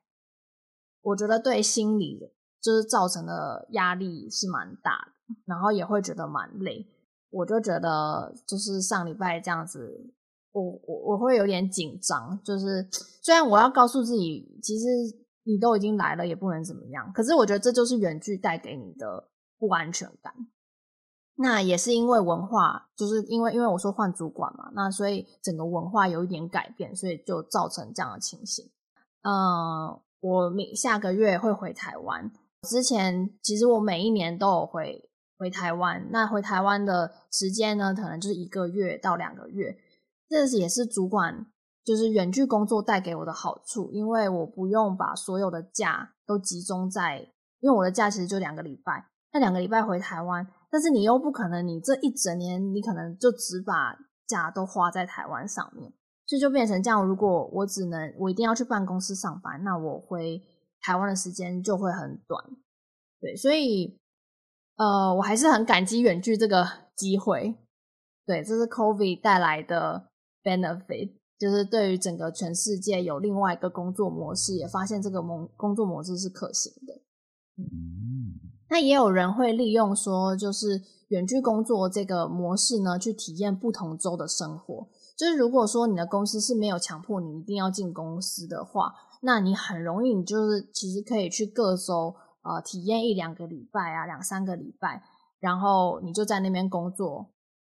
[1.02, 2.20] 我觉得对心理
[2.62, 4.92] 就是造成的压力是蛮大
[5.28, 6.88] 的，然后也会觉得蛮累。
[7.32, 10.14] 我就觉得，就是上礼拜这样子，
[10.52, 12.40] 我我我会有点紧张。
[12.44, 12.88] 就是
[13.24, 14.86] 虽然我要告诉自己，其实
[15.46, 20.32] 你都已经来了，也不能怎么样，可是我觉得这就是远距带给你的不安全感。
[21.36, 28.70] 那也是因为文化，就是因为因为我说换主管嘛，那所以整个文化有一点改变，所以就造成这样的情形。
[29.24, 32.32] 嗯，我每下个月会回台湾。
[32.70, 39.76] 之前其实我每一年都有回回台湾，那回台湾的时间呢，可能就是一个月到两个月。
[40.30, 41.48] 这也是主管
[41.84, 50.48] 就是远距工作带给我的好处，因为我不用把所有的假都集中在，因为我的假其实就两个礼拜，那两个礼拜回台湾。
[50.74, 55.94] 但是你又不可能，你这一整年你可能就只把假都花在台湾上面，
[56.26, 57.06] 所以就变成这样。
[57.06, 60.42] 如果我只能我一定要去办公室上班，那我回
[60.82, 62.44] 台湾的时间就会很短。
[63.22, 64.00] 对，所以
[64.76, 67.56] 呃，我还是很感激远距这个机会。
[68.26, 70.08] 对，这是 COVID 带来的
[70.42, 76.96] benefit，就是对于整个全世界有另外一个工作模式，也发现这个模工作模式是可行的。
[77.58, 78.03] 嗯。
[78.74, 84.88] 那也有人会利用说，就是远距工作这个模式呢，去体验不同州的生活。
[85.16, 95.04] 就是如果说你的公司是没有强迫你一定要进公司的话，那你很容易，你就是其实可以去各州呃体验一两个礼拜啊，两三个礼拜，
[95.40, 97.30] 然后你就在那边工作，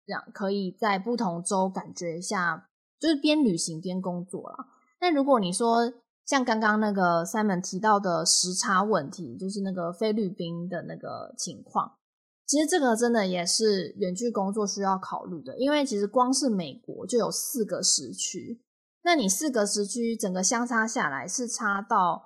[0.03, 4.65] 这样可以在不同州感觉一下，就是边旅行边工作啦。
[4.99, 5.93] 但如果你说，
[6.27, 11.97] 像刚刚那个 Simon 提到的时差问题，就是那个菲律宾的那个情况，
[12.45, 18.61] 其实这个真的也是远距工作需要考虑的，因为其实光是美国就有四个时区，
[19.03, 22.21] 那你四个时区整个相差下来是差到，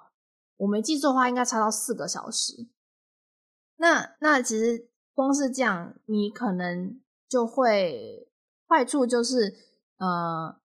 [0.57, 2.67] 我没记错的话，应该差到四个小时。
[3.77, 8.27] 那那其实光是这样，你可能就会
[8.67, 9.53] 坏处就是
[9.97, 10.59] 呃。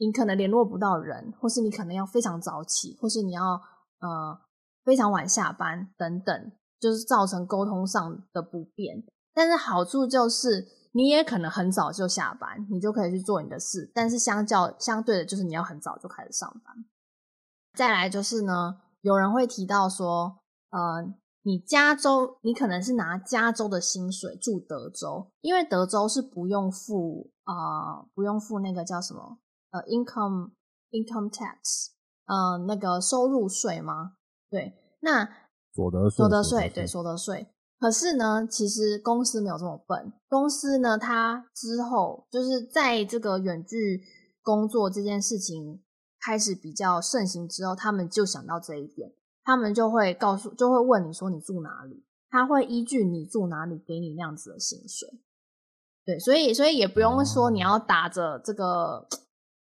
[0.00, 3.42] 你可能联络不到人，或是你可能要非常早起，或是你要
[4.00, 4.40] 呃
[4.82, 9.04] 非常晚下班等等，就是造成沟通上的不便。
[9.34, 13.92] 但是好处就是你也可能很早就下班，你就可以去做你的事。
[13.94, 16.74] 但是相较相对的，就是你要很早就开始上班。
[17.74, 20.38] 再来就是呢，有人会提到说，
[20.70, 29.38] 呃，你加州你可能是拿加州的薪水住德州，因为德州是不用付啊、不用付那个叫什么？
[29.70, 30.50] 呃，income
[30.90, 31.90] income tax，
[32.26, 34.14] 呃，那个收入税吗？
[34.50, 35.28] 对，那
[35.72, 37.46] 所得税，所得税，对，所得税。
[37.78, 40.12] 可是呢，其实公司没有这么笨。
[40.28, 44.02] 公司呢，它之后就是在这个远距
[44.42, 45.80] 工作这件事情
[46.20, 49.12] 开始比较盛行之后，他们就想到这一点，
[49.44, 55.08] 他们就会告诉，就会问你说你住哪里，他会依据你住哪里给你那样子的薪水。
[56.04, 59.06] 对，所以所以也不用说你要打着这个。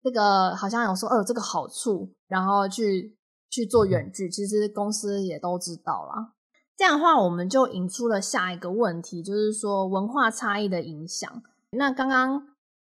[0.03, 3.17] 哦这个好像有说，哦，这个好处，然后去
[3.51, 6.33] 去做远距，其实公司也都知道啦。
[6.77, 11.31] 这样的话，我们就引出了下一个问题，就是说文化差异的影响。
[11.71, 12.49] 那刚刚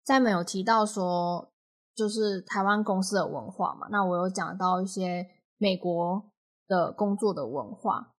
[0.06, 1.50] Simon 有提到说，
[1.94, 6.24] 就是台湾公司的文化嘛，那我有讲到一些美国
[6.68, 8.14] 的工作的文化。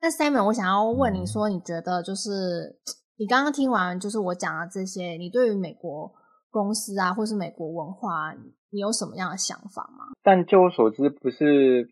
[0.00, 2.78] 那 Simon，我想要问你说，你觉得就是
[3.16, 6.12] 你刚刚听完就是我讲的这些，你对于美国
[6.54, 8.32] 公司啊，或是美国文化，
[8.70, 10.14] 你有什么样的想法吗？
[10.22, 11.90] 但就我所知，不是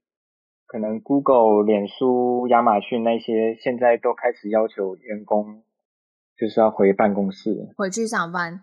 [0.68, 5.64] 可能 Google、脸书、亚马逊那些现在都开始要求员工
[6.38, 8.62] 就是要回办公室，回去上班。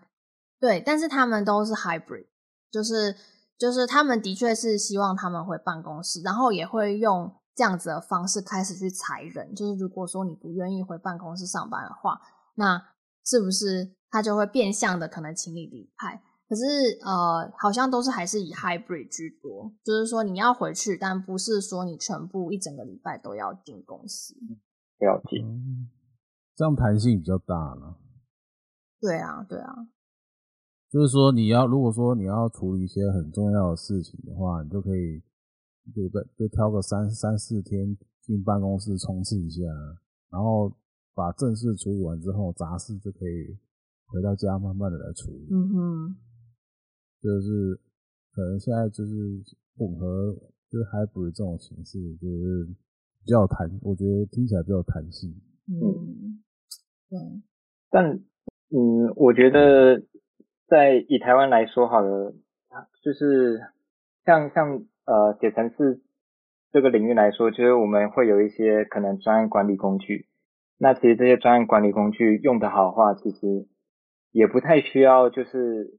[0.58, 2.28] 对，但是他们都是 hybrid，
[2.70, 3.14] 就是
[3.58, 9.54] 就是他们的确是希望他们回办公室，然后也会用这样子的方式开始去裁人。
[9.54, 12.22] 就是如果说你不愿意回办公室上班的话，
[12.54, 12.82] 那
[13.22, 13.92] 是不是？
[14.10, 16.64] 他就会变相的可能请你离开，可是
[17.04, 24.34] 呃，好像都是还是以 hybrid 居多，就是说你要回去，但不是说你全部一整个礼拜都要进公司。
[24.98, 25.44] 了解，
[26.56, 27.96] 这样弹性比较大了。
[29.00, 29.88] 对啊，对啊，
[30.90, 35.22] 就是说你要如果说你要处理一些很重要的事情的话，你就可以
[35.94, 36.26] 对不对？
[36.36, 39.62] 就挑个三三四天进办公室冲刺一下，
[40.30, 40.70] 然后
[41.14, 43.56] 把正事处理完之后，杂事就可以。
[44.12, 45.46] 回到家，慢慢的来处理。
[45.50, 46.16] 嗯哼，
[47.22, 47.78] 就是
[48.34, 49.14] 可能现在就是
[49.78, 50.34] 混合，
[50.68, 52.66] 就是 hybrid 这种形式，就是
[53.24, 55.30] 比较弹，我觉得听起来比较弹性。
[55.68, 56.42] 嗯，
[57.08, 57.18] 对。
[57.88, 58.18] 但
[58.70, 60.02] 嗯，我觉得
[60.66, 62.34] 在以台湾来说，好了，
[63.02, 63.60] 就是
[64.24, 66.00] 像像呃写程式
[66.72, 70.26] 这个领域来说，就是我们会有一些可能专案管理工具。
[70.78, 73.68] 那其实这些专案管理工具用得好的话，其实。
[74.32, 75.98] 也不太需要，就是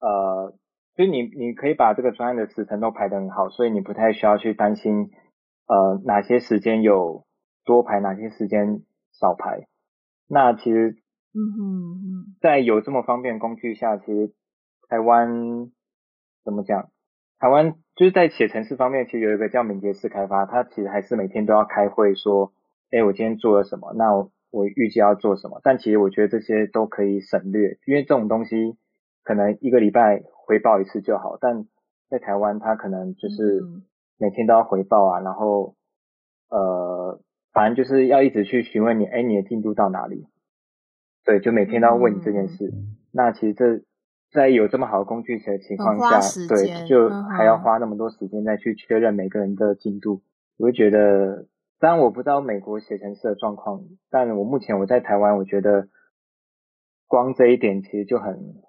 [0.00, 0.54] 呃，
[0.96, 5.10] 所以你你可以把这个专案的时程都排得很好，所以你不太需要去担心
[5.66, 7.24] 呃哪些时间有
[7.64, 8.82] 多排，哪些时间
[9.12, 9.66] 少排。
[10.28, 10.96] 那其实
[11.34, 14.32] 嗯哼嗯，在有这么方便工具下，其实
[14.88, 15.70] 台湾
[16.44, 16.90] 怎么讲？
[17.38, 22.52] 台湾就是在写程式方面，其实有一个叫敏捷式开发，它其实还是每天都要开会说，
[22.90, 23.92] 哎，我今天做了什么？
[23.94, 25.60] 那我我预计要做什么？
[25.64, 28.76] 但其实我觉得这些都可以省略，因为这种东西
[29.24, 31.36] 可能一个礼拜回报一次就好。
[31.40, 31.66] 但
[32.08, 33.62] 在台湾，它可能就是
[34.16, 35.74] 每天都要回报啊，然后
[36.48, 37.20] 呃，
[37.52, 40.28] 反正就是要一直去询问你，哎，你的进度到哪里？
[41.24, 42.72] 对，就每天都要问你这件事。
[43.12, 43.82] 那其实这。
[44.34, 50.22] 在有这么好的工具的情况下，对，就还要花那么多时间再去确认每个人的进度，
[50.56, 51.44] 我会觉得，
[51.82, 55.88] 当然我不知道美国写程式的状况，但我目前我在台湾，我觉得
[57.08, 58.62] 光这一点其实就很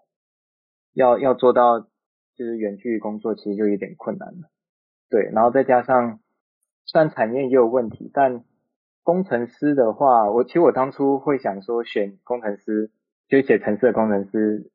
[0.93, 4.49] 要要做到，就是远距离工作其实就有点困难了，
[5.11, 6.21] 对，然后再加上，
[6.85, 8.43] 虽然产业也有问题，但
[9.03, 12.89] 工程师的话，我其实我当初会想说选工程师，
[13.27, 14.71] 就写程式的工程师。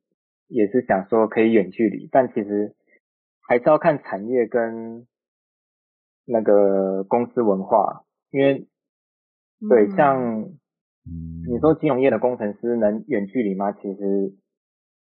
[0.50, 2.74] 也是想说可以远距离，但其实
[3.46, 5.06] 还是要看产业跟
[6.24, 8.66] 那个公司文化，因为
[9.68, 10.50] 对像
[11.46, 13.72] 你说金融业的工程师能远距离吗？
[13.72, 14.34] 其实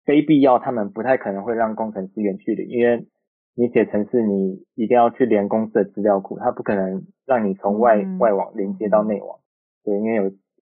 [0.04, 3.06] 非必要，他们不太可能会让工程师远距离，因为
[3.54, 9.40] 你写程式你一定要去连公司的资料库，他不可能让你从外外网连接到内网，
[9.84, 10.30] 对，因为有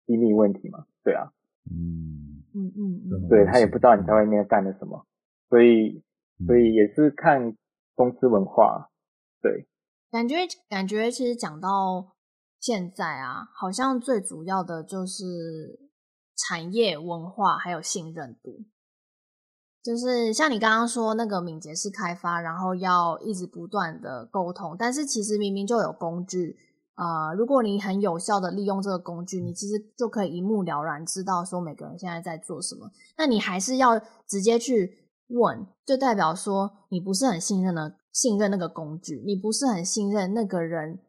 [0.07, 1.33] 机密问题嘛，对啊，
[1.71, 2.21] 嗯。
[2.55, 5.07] 嗯嗯嗯，对，他也不知道你在外面干了什么，
[5.49, 6.03] 所以
[6.47, 7.57] 所以也是看
[7.95, 8.91] 公司文化，
[9.41, 9.67] 对。
[10.11, 10.37] 感觉
[10.69, 12.12] 感觉其实讲到
[12.63, 15.91] 现在啊，好像最主要的就是
[16.37, 18.65] 产业文化还有信任度，
[19.83, 26.57] 就是像你刚刚说那个敏捷式开发，然后要一直不断的沟通，但是其实明明就有工具。
[26.95, 32.89] 呃，如果你很有效的利用这个工具，你其实就可以一目了然知道说每个人现在在做什么。
[33.17, 33.99] 那你还是要
[34.29, 41.01] 直接去问，就代表说你不是很信任的信任那个工具，你不是很信任那个人，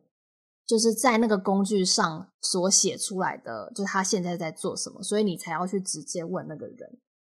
[0.73, 6.97] 就是在那个工具上所写出来的，就是他现在在做什么，所以你才要去直接问那个人。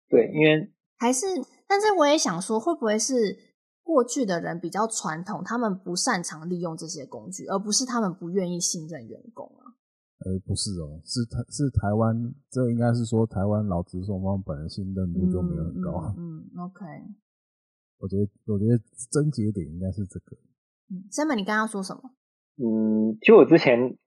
[0.07, 1.25] 对，因为还是，
[1.67, 3.39] 但是我也想说，会不会是？
[3.85, 9.75] 过去的人比较传统，他们不擅长利用这些工具，而不是他们不愿意信任员工啊。
[10.23, 15.99] 呃，不是哦，是台是台湾，这应该是说台湾劳资双方本人信任度就没有很高。
[16.17, 16.85] 嗯，嗯，OK。
[17.99, 18.81] 我觉得，我觉得
[19.11, 20.37] 症结点应该是这个。
[20.89, 22.03] 嗯，Simon，你刚刚要说什么？
[22.57, 23.97] 嗯，其实我之前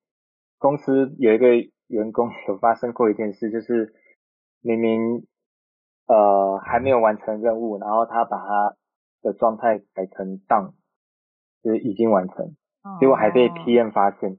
[0.58, 1.48] 公司有一个
[1.86, 3.94] 员工有发生过一件事，就是
[4.60, 5.26] 明明
[6.06, 8.76] 呃还没有完成任务，然后他把他。
[9.22, 10.74] 的状态改成 done，
[11.60, 12.54] 就是已经完成，
[13.00, 14.38] 结果还被 PM 发现。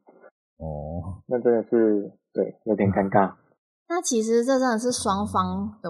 [0.56, 3.36] 哦，那真的是对，有点尴尬。
[3.90, 5.90] 那其实这真的是双方的，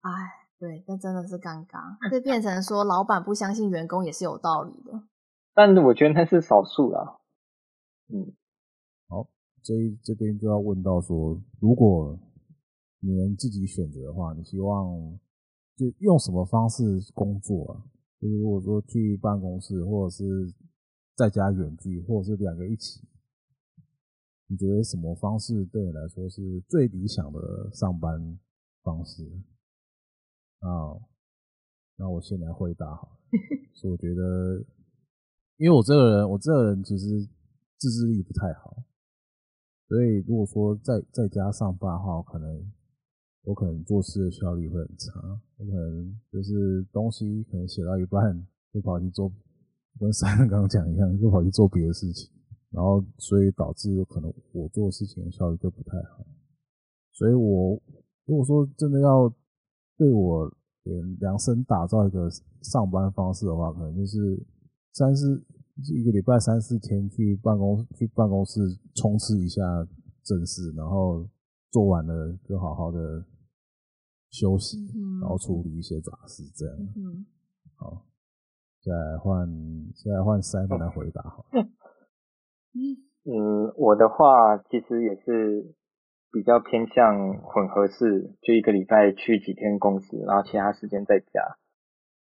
[0.00, 0.10] 哎，
[0.58, 5.00] 对，那真的是尴尬，这变成说老板不相信员工也是有道理的。
[5.54, 7.20] 但我觉得那是少数啦。
[8.12, 8.30] 嗯，
[9.08, 9.26] 好，
[9.62, 12.18] 这这边就要问到说，如果
[13.00, 15.18] 你能自己选择的话，你希望
[15.76, 16.84] 就用什么方式
[17.14, 17.82] 工作啊？
[18.20, 20.52] 就是如果说去办公室，或者是
[21.16, 23.00] 在家远距，或者是两个一起，
[24.46, 28.38] 你觉得什么方式对你来说是最理想的上班
[28.82, 29.24] 方式？
[30.60, 31.00] 啊，
[31.96, 33.18] 那我先来回答好了。
[33.74, 34.62] 所以我觉得，
[35.56, 37.26] 因为我这个人，我这个人其实
[37.82, 38.76] 自制力不太好，
[39.88, 42.72] 所以如果说在在家上班的话，可能。
[43.44, 45.20] 我可能做事的效率会很差，
[45.56, 49.28] 我可能就是东西可能写到一半就跑去做，
[49.98, 52.30] 跟三刚刚讲一样，就跑去做别的事情，
[52.70, 56.24] 然后所以导致可能我做事情的效率就不太好。
[57.10, 57.82] 所以我
[58.26, 59.28] 如果说真的要
[59.98, 60.48] 对我
[61.18, 62.30] 量身打造一个
[62.62, 64.40] 上班方式的话，可能就是
[64.92, 65.44] 三是
[65.76, 68.60] 一个礼拜三四天去办公去办公室
[68.94, 69.62] 冲刺一下
[70.22, 71.28] 正事，然后
[71.70, 73.24] 做完了就好好的。
[74.34, 74.78] 休息，
[75.20, 76.74] 然后处理一些杂事，这样。
[76.96, 77.26] 嗯，
[77.76, 78.06] 好，
[78.82, 79.46] 再来换，
[80.02, 81.20] 再来换 Simon 来回答。
[81.20, 81.44] 好。
[83.28, 85.74] 嗯，我的话其实也是
[86.32, 91.58] 比较偏向混合式，就一个礼拜去几天公司，然后其他时间在家。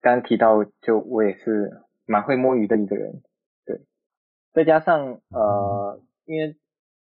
[0.01, 3.23] 刚刚提到，就我也是蛮会摸鱼的一个人，
[3.67, 3.81] 对。
[4.53, 6.57] 再加上呃，因为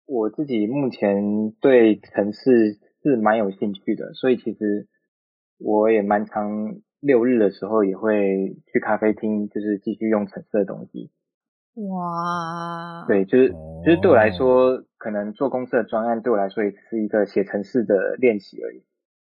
[0.05, 2.79] 我自己目前对程式。
[3.01, 4.89] 是蛮有兴趣的，所以其实
[5.57, 11.09] 我也蛮常六日的时候也会去咖啡厅，就是继续用程式的东西。
[11.75, 13.53] 哇，对，就是
[13.85, 18.83] 就是对我来说，可能做公司的专案对我来说也是一个写程式的练习而已。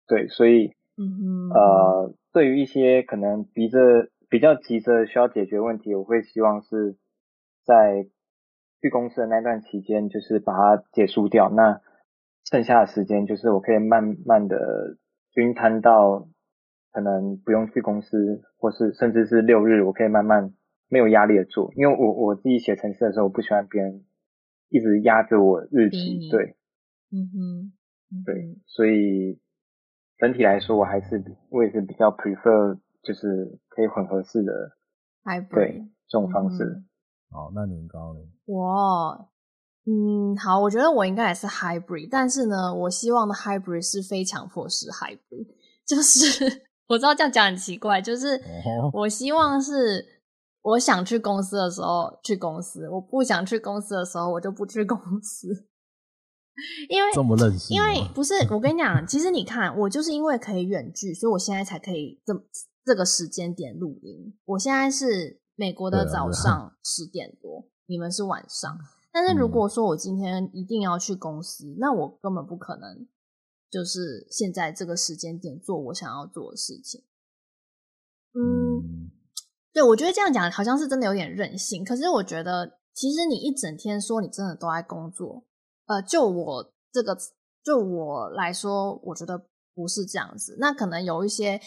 [0.06, 3.78] 对，所以嗯哼，呃，对于一些可能逼着
[4.30, 6.96] 比较急着需要解决问题，我会希望是
[7.64, 8.06] 在
[8.80, 11.50] 去公司的那段期间，就是把它结束掉。
[11.50, 11.80] 那
[12.44, 14.96] 剩下的时间，就是我可以慢慢的
[15.32, 16.28] 均摊到
[16.92, 20.54] 可能不用去公司，或是甚至是六日，我可以慢慢
[20.88, 21.72] 没有压力的做。
[21.74, 24.04] 因为我我自己写程式的时候，我不喜欢别人
[24.68, 26.30] 一直压着我日期。
[26.30, 26.56] 对，
[27.10, 29.40] 嗯哼，嗯哼，对，所以
[30.18, 34.52] 整体来说，我还是我也是比较 prefer 就是可以混合式的
[35.24, 36.64] ，Hybrid，对这种方式。
[36.64, 36.86] 嗯
[37.32, 38.20] 好，那年糕呢？
[38.46, 39.30] 我，
[39.86, 45.46] 嗯，好，我觉得我应该也是 hybrid，但是呢，我希望的 hybrid 是非强迫式 hybrid，
[45.86, 46.44] 就是
[46.88, 48.40] 我知道这样讲很奇怪，就是
[48.92, 50.04] 我希望是
[50.62, 55.46] 我想去公司的时候去公司，我不想去公司的时候我就不去公司，
[56.90, 62.34] 因为这么任性，因为不是我跟你讲，其实你看，我就是因为可以远距，所以我现在才可以这
[62.84, 65.40] 这个时间点录音，我现在是。
[65.56, 68.78] 美国的早上十点多，你们是晚上。
[69.12, 73.06] 但是如果说我今天一定要去公司，嗯，那我根本不可能，
[73.70, 77.04] 就是现在这个时间点做我想要做的事情。
[78.32, 79.10] 嗯，
[79.70, 81.84] 对，我觉得这样讲好像是真的有点任性。
[81.84, 85.44] 可是我觉得，其实你一整天说你真的都在工作，
[85.84, 87.14] 呃，就我这个，
[87.62, 90.56] 就我来说，我觉得不是这样子。
[90.58, 91.60] 那可能有一些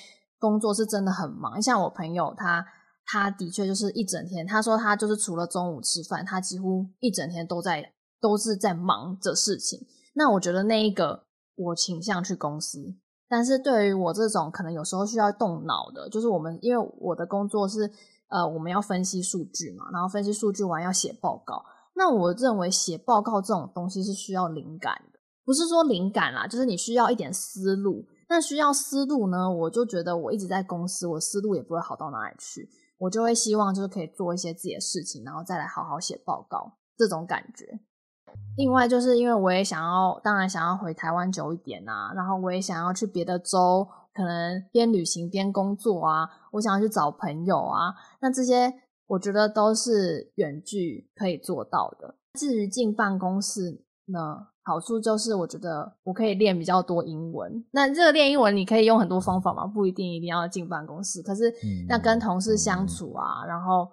[0.44, 2.66] 工作是真的很忙，像我朋友他。
[3.06, 7.92] 他的确就是一整天，他说他就是除了中午吃饭，他几乎一整天都在
[8.22, 9.86] 都是在忙着事情。
[10.14, 12.96] 那我觉得那一个我倾向去公司，
[13.28, 17.92] 但是对于我这种可能有时候需要动脑的，就是我们因为我的工作是
[18.30, 21.62] 呃我们要分析数据嘛，然后分析数据完要写报告。
[21.98, 28.06] 那我认为写报告这种东西是需要灵感的，不是说灵感啦，就是你需要一点思路。
[28.34, 32.68] 那需要思路呢，我就觉得我一直在公司，我思路也不会好到哪里去。
[32.98, 37.80] 我就会希望就是可以做一些自己的事情，然后再来好好写报告这种感觉。
[38.58, 48.74] 另外就是因为我也想要，当然想要回台湾久一点啊，然后我也想要去别的州，可能边旅行边工作啊，我想要去找朋友啊，那这些
[49.06, 52.16] 我觉得都是远距可以做到的。
[52.34, 54.48] 至于进办公室呢？
[54.66, 57.64] 好处就是，我觉得我可以练比较多英文。
[57.72, 61.22] 那这个练英文，你可以用很多方法嘛，不一定一定要进办公室。
[61.22, 61.54] 可是，
[61.88, 63.90] 那跟同事相处啊，然后，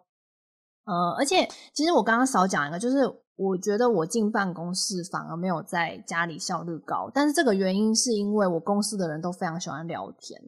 [0.85, 2.99] 呃，而且其实我刚刚少讲一个，就是
[3.35, 7.11] 我觉得我进办公室反而没有在家里效率高。
[7.12, 10.41] 但是这个原因是因为我公司的人都非常喜欢聊天。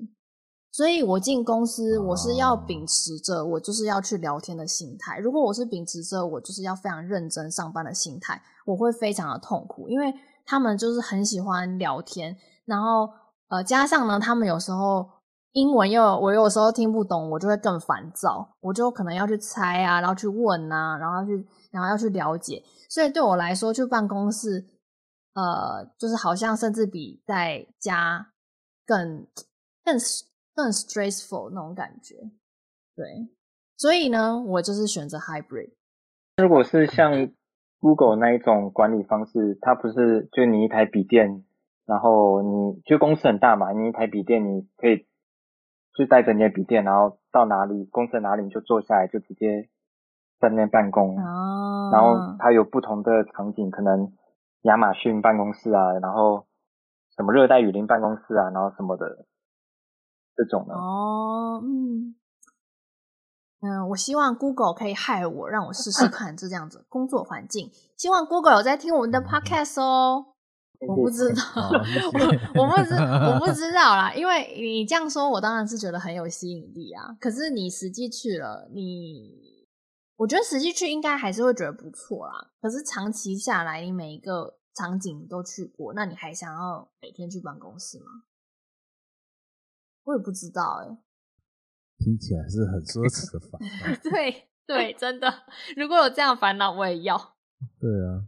[0.72, 5.18] 所以我进公司，我是要秉持着我就是要去聊天的心态。
[5.18, 10.14] 如果我是秉持着我就是要非常认真上班的心态，我会非常的痛苦，因为
[10.46, 13.06] 他们就是很喜欢聊天，然后
[13.48, 15.06] 呃加上呢，他们有时候
[15.52, 22.62] 英文又我有时候听不懂，我就会更烦躁，我就可能要去猜啊，然后去问啊，然后要去然后要去了解。
[22.88, 24.66] 所以对我来说，去办公室，
[25.34, 28.32] 呃，就是好像甚至比在家
[28.86, 29.26] 更
[29.84, 29.98] 更。
[30.54, 32.16] 更 stressful 那种感觉，
[32.94, 33.28] 对，
[33.76, 35.72] 所以呢，我就是选择 hybrid。
[36.36, 37.30] 如果是像
[37.80, 41.44] Google 那一种管理方式，它不是就你一台笔电，
[41.86, 45.06] 然后你就公司很大嘛，你一台笔电你可以
[45.94, 49.68] 就带着你的笔电，然后到哪里公司哪里你就坐下来就直接
[50.38, 51.18] 在那边办公。
[51.18, 51.90] 哦。
[51.92, 54.12] 然后它有不同的场景，可能
[54.62, 56.46] 亚马逊办公室啊，然后
[57.16, 59.26] 什么热带雨林办公室啊，然后什么的。
[60.36, 62.14] 这种的哦，嗯
[63.60, 67.70] 嗯，我希望 Google 可以害我，让我试试看这样子工作环境。
[67.96, 70.26] 希望 Google 有在听我们的 Podcast 哦。
[70.84, 71.42] 我不知道，
[72.56, 77.16] 我 我不知我不知道啦，因为你这样说，我当然是觉得很有吸引力啊。
[77.20, 79.64] 可是你实际去了，你
[80.16, 82.50] 我觉得实际去应该还是会觉得不错啦。
[82.60, 88.06] 可是长期下来，你每一个场景都去过，那你还想要每天去办公室吗？
[90.04, 90.98] 我也不知道哎、欸，
[91.98, 93.96] 听起来是很奢侈的烦恼。
[94.10, 95.32] 对对，真的，
[95.76, 97.16] 如果有这样烦恼，我也要。
[97.80, 98.24] 对啊。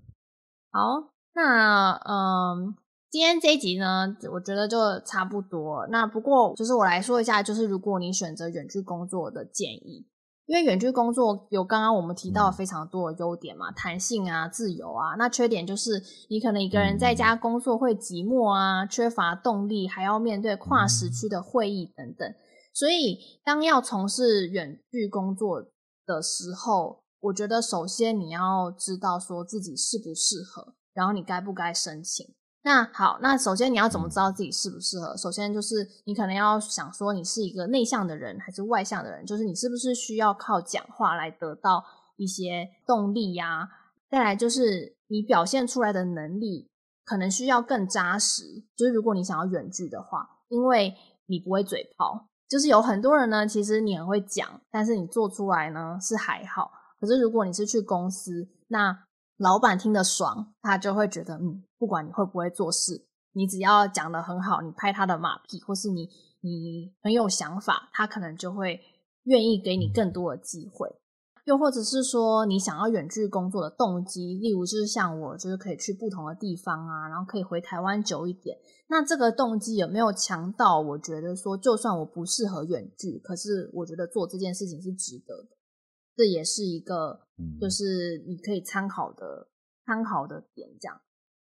[0.70, 2.74] 好，那嗯，
[3.10, 5.86] 今天这一集呢，我觉得就差不多。
[5.88, 10.06] 那不过，就是我来说一下，就是如果你选择远距工作的建议。
[10.46, 15.14] 因为远距工作有刚刚我们提到非常多的优点嘛，弹性啊、自由啊。
[15.16, 22.34] 那缺点就是你可能一个人在家工作会寂寞啊，缺乏动力，还要面对跨时区的会议等等。
[22.74, 25.62] 所以，当要从事远距工作
[26.04, 32.34] 的时候，我觉得首先你要知道说自己适不适合，然后你该不该申请。
[32.66, 35.14] 那好，那首先你要怎么知道自己适不适合？
[35.18, 39.26] 首先就是你可能要想说，你是一个内向的人还是外向的人？
[39.26, 41.84] 就是你是不是需要靠讲话来得到
[42.16, 43.68] 一些动力呀、啊？
[44.10, 46.70] 再来就是你表现出来的能力
[47.04, 48.64] 可能需要更扎实。
[48.74, 50.94] 就是如果你想要远距的话，因为
[51.26, 56.70] 你不会嘴炮，就是有很多人呢，其实你很会讲，但是你做出来呢是还好。
[56.98, 59.04] 可是如果你是去公司，那
[59.36, 66.08] 老板听得爽，他就会觉得，嗯，不管你会不会做事，你只要讲得很好，你拍他的马屁，或是你
[66.40, 68.80] 你很有想法，他可能就会
[69.24, 70.88] 愿意给你更多的机会。
[71.44, 78.56] 又或者是说，你想要远距工作的动机，例如就是像我，就是可以去不同的地方啊，然后可以回台湾久一点。
[78.88, 80.80] 那这个动机有没有强到？
[80.80, 85.50] 我觉得说，就算我不适合远距，可是我觉得做这件事情是值得的。
[86.16, 87.26] 这也是一个，
[87.60, 89.48] 就是你可以参考的
[89.84, 90.70] 参考的点。
[90.80, 90.98] 这样，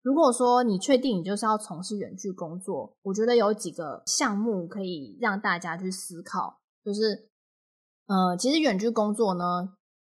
[0.02, 6.60] 如果说你确定你就是要从事远距工作，我觉得有几个项目可以让大家去思考。
[6.84, 7.30] 就是，
[8.08, 9.74] 呃，其实远距工作呢，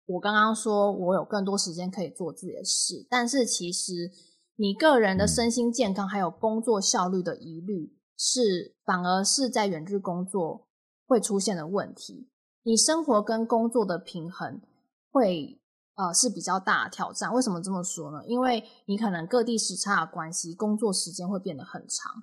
[0.07, 4.11] 我刚刚说我有更多时间可以做自己的事，但是其实
[4.57, 10.67] 你个人的身心健康还有工作效率的疑虑，是反而是在远距工作
[11.07, 12.31] 会出现的问题。
[12.63, 14.63] 你生活跟工作的平衡
[15.11, 15.61] 会
[15.97, 17.33] 呃是比较大的挑战。
[17.33, 18.25] 为什么这么说呢？
[18.27, 22.23] 因为你可能各地时差的关系，工作时间会变得很长。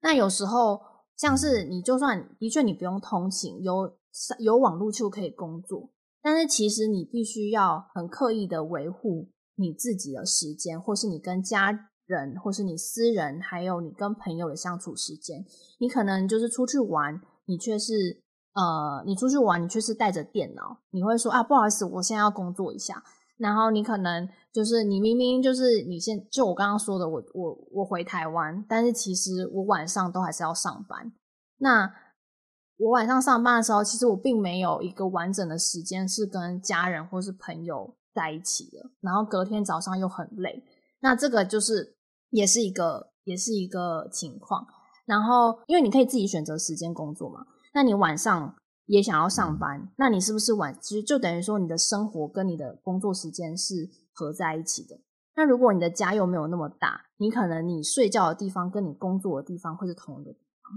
[0.00, 0.80] 那有时候
[1.16, 3.96] 像是你就算的确你不用通勤，有
[4.38, 5.90] 有网络就可以工作，
[6.22, 15.44] 但是其实你必须要很刻意的维护你自己的时间，或是你跟家人，或是你私人，还有你跟朋友的相处时间。
[15.78, 18.22] 你可能就是出去玩，你却是。
[18.56, 23.04] 呃，你出去玩，你却是带着电脑，你会说啊，不好意思，我现在要工作一下。
[23.36, 31.12] 然后你可能就是你明明就是你现就我刚刚说的，我我我回台湾，但是其实我晚上都还是要上班。
[31.58, 31.92] 那
[32.78, 38.90] 我晚上上班的时候，其实我并没有一个完整的时间是跟家人或是朋友在一起的。
[39.02, 40.64] 然后隔天早上又很累，
[41.00, 41.94] 那这个就是
[42.30, 44.66] 也是一个也是一个情况。
[45.04, 47.44] 然后因为你可以自己选择时间工作嘛。
[47.76, 48.56] 那你晚上
[48.86, 54.98] 也想要上班，那你是不是晚其实就等于说你的生活跟你的工作时间是合在一起的？
[55.34, 60.72] 那如果你的家又没有那么大，你可能你睡觉的地方跟你工作的地方会是同一个地方。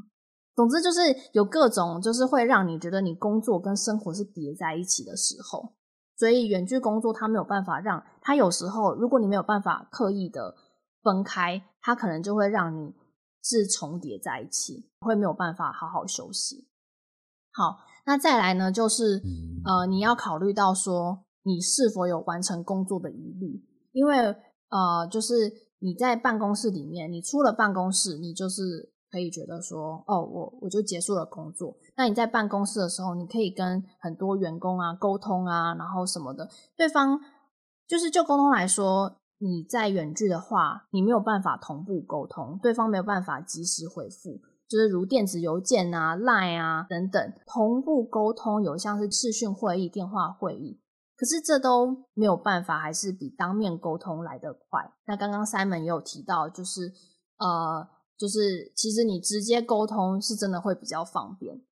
[0.58, 1.00] 总之就是
[1.32, 5.76] 有各种就是会让你觉得你工作跟生活是叠在一起的时候，
[6.18, 10.54] 所以远距工作它没有办法让它有时候如果你没有办法刻意的
[11.02, 12.94] 分开，它可能就会让你
[13.42, 16.68] 是重叠在一起，会没有办法好好休息。
[17.52, 19.22] 好，那再来呢，就是
[19.66, 24.16] 呃，你要考虑到说你是否有完成工作的疑虑，因为
[24.70, 31.76] 呃，就是你在办公室里面，你出了办公室，你就是可以觉得说，哦，我我就结束了工作。
[31.98, 36.48] 那你在办公室的时候，你可以跟很多员工啊沟通啊，然后什么的，
[36.78, 37.20] 对方
[37.88, 44.40] 就是就沟通来说，你在远距的话，你没有办法同步沟通，对方没有办法及时回复。
[44.70, 50.80] 就是如电子邮件啊、Line 啊等等同步沟通，有像是视讯会议、电话会议，
[51.18, 54.94] 可是这都没有办法，还是比当面沟通来得快。
[55.08, 56.94] 那刚刚 Simon 也有提到，就是
[57.40, 61.64] 呃，就是其实你直接沟通是真的会比较方便。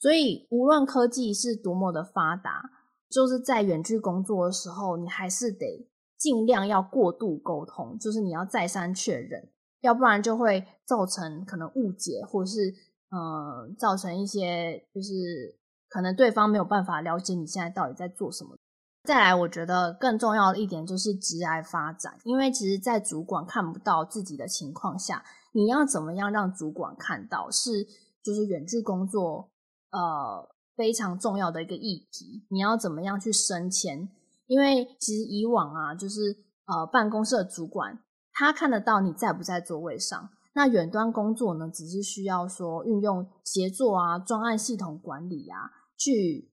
[0.00, 2.62] 所以无论科技是多么的发达，
[3.08, 9.48] 就是在远距工作的时候，你还是得尽量要过度沟通，就是你要再三确认。
[9.80, 12.74] 要不然就会造成可能误解，或者是
[13.10, 15.58] 呃造成一些就是
[15.88, 18.56] 可能对方没有办法了解你现在到底在做什么。
[19.04, 27.86] 再来，我觉得更重要的一点就是职涯发展，因为其实，在主管看不到自己的情况下，你要怎么样让主管看到，是
[28.24, 29.52] 就是远距工作
[29.92, 32.44] 呃非常重要的一个议题。
[32.50, 34.08] 你要怎么样去升迁？
[34.48, 38.00] 因为其实以往啊，就是呃办公室的主管。
[38.38, 46.52] 他看得到你在不在座位上，那远端工作呢，只是需要说运用协作啊、专案系统管理啊，去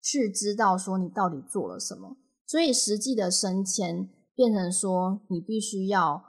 [0.00, 2.16] 去知道说你到底做了什么。
[2.46, 6.22] 所以实际的升迁变成说你必须要，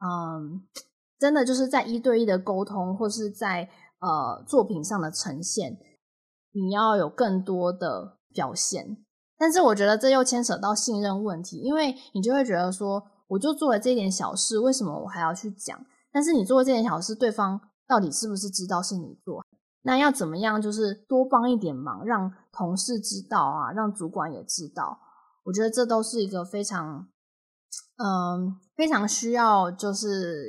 [0.00, 0.66] 嗯，
[1.16, 3.70] 真的就是在一对一的沟通，或是在
[4.00, 5.78] 呃作品上的呈现，
[6.50, 8.96] 你要有更多的表现。
[9.38, 13.04] 但是我觉得这又牵扯到信任问题，因为你就会觉得说。
[13.30, 15.86] 我就做了这点小事，为什么我还要去讲？
[16.12, 19.44] 但是你做了这点小事，对方到底是不是知道是你做？
[19.82, 20.60] 那要怎么样？
[20.60, 24.98] 就是多帮一点忙，让同事知道啊，让主管也知道。
[25.44, 27.08] 我觉得这都是一个非常，
[27.96, 30.44] 嗯，非常需要就是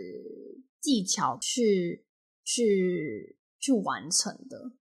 [0.82, 2.06] 技巧去
[2.44, 4.72] 去去完成的。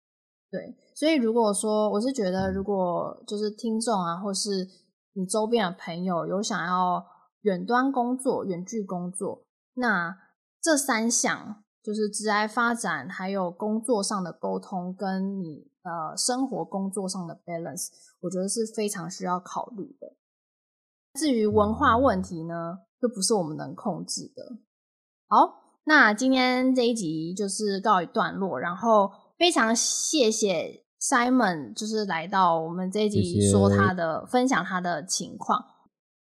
[0.50, 4.66] 对，所以如果说我是觉得，如果就是听众啊，或是
[5.12, 7.06] 你周边的朋友有想要
[7.42, 10.16] 远端工作、远距工作，那
[10.60, 17.88] 这三项就是职涯发展，还有工作上的沟通，跟你呃生活工作上的 balance，
[18.20, 20.14] 我觉得是非常需要考虑的。
[21.14, 24.58] 至于文化问题呢，就不是我们能控制的。
[25.26, 35.64] 好，那今天这一集就是告一段落，然后非常谢谢 Simon，就是来到我们这一集说他的分享他的情况。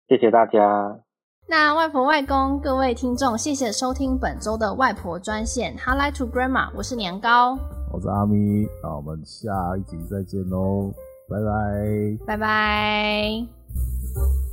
[0.10, 1.00] 谢谢大家。
[1.48, 7.58] 那外婆外公各位听众，谢谢收听本周的外婆专线 Hi to Grandma，我是年糕，
[7.92, 10.92] 我是阿咪，那我们下一集再见喽，
[11.30, 14.49] 拜拜，拜拜。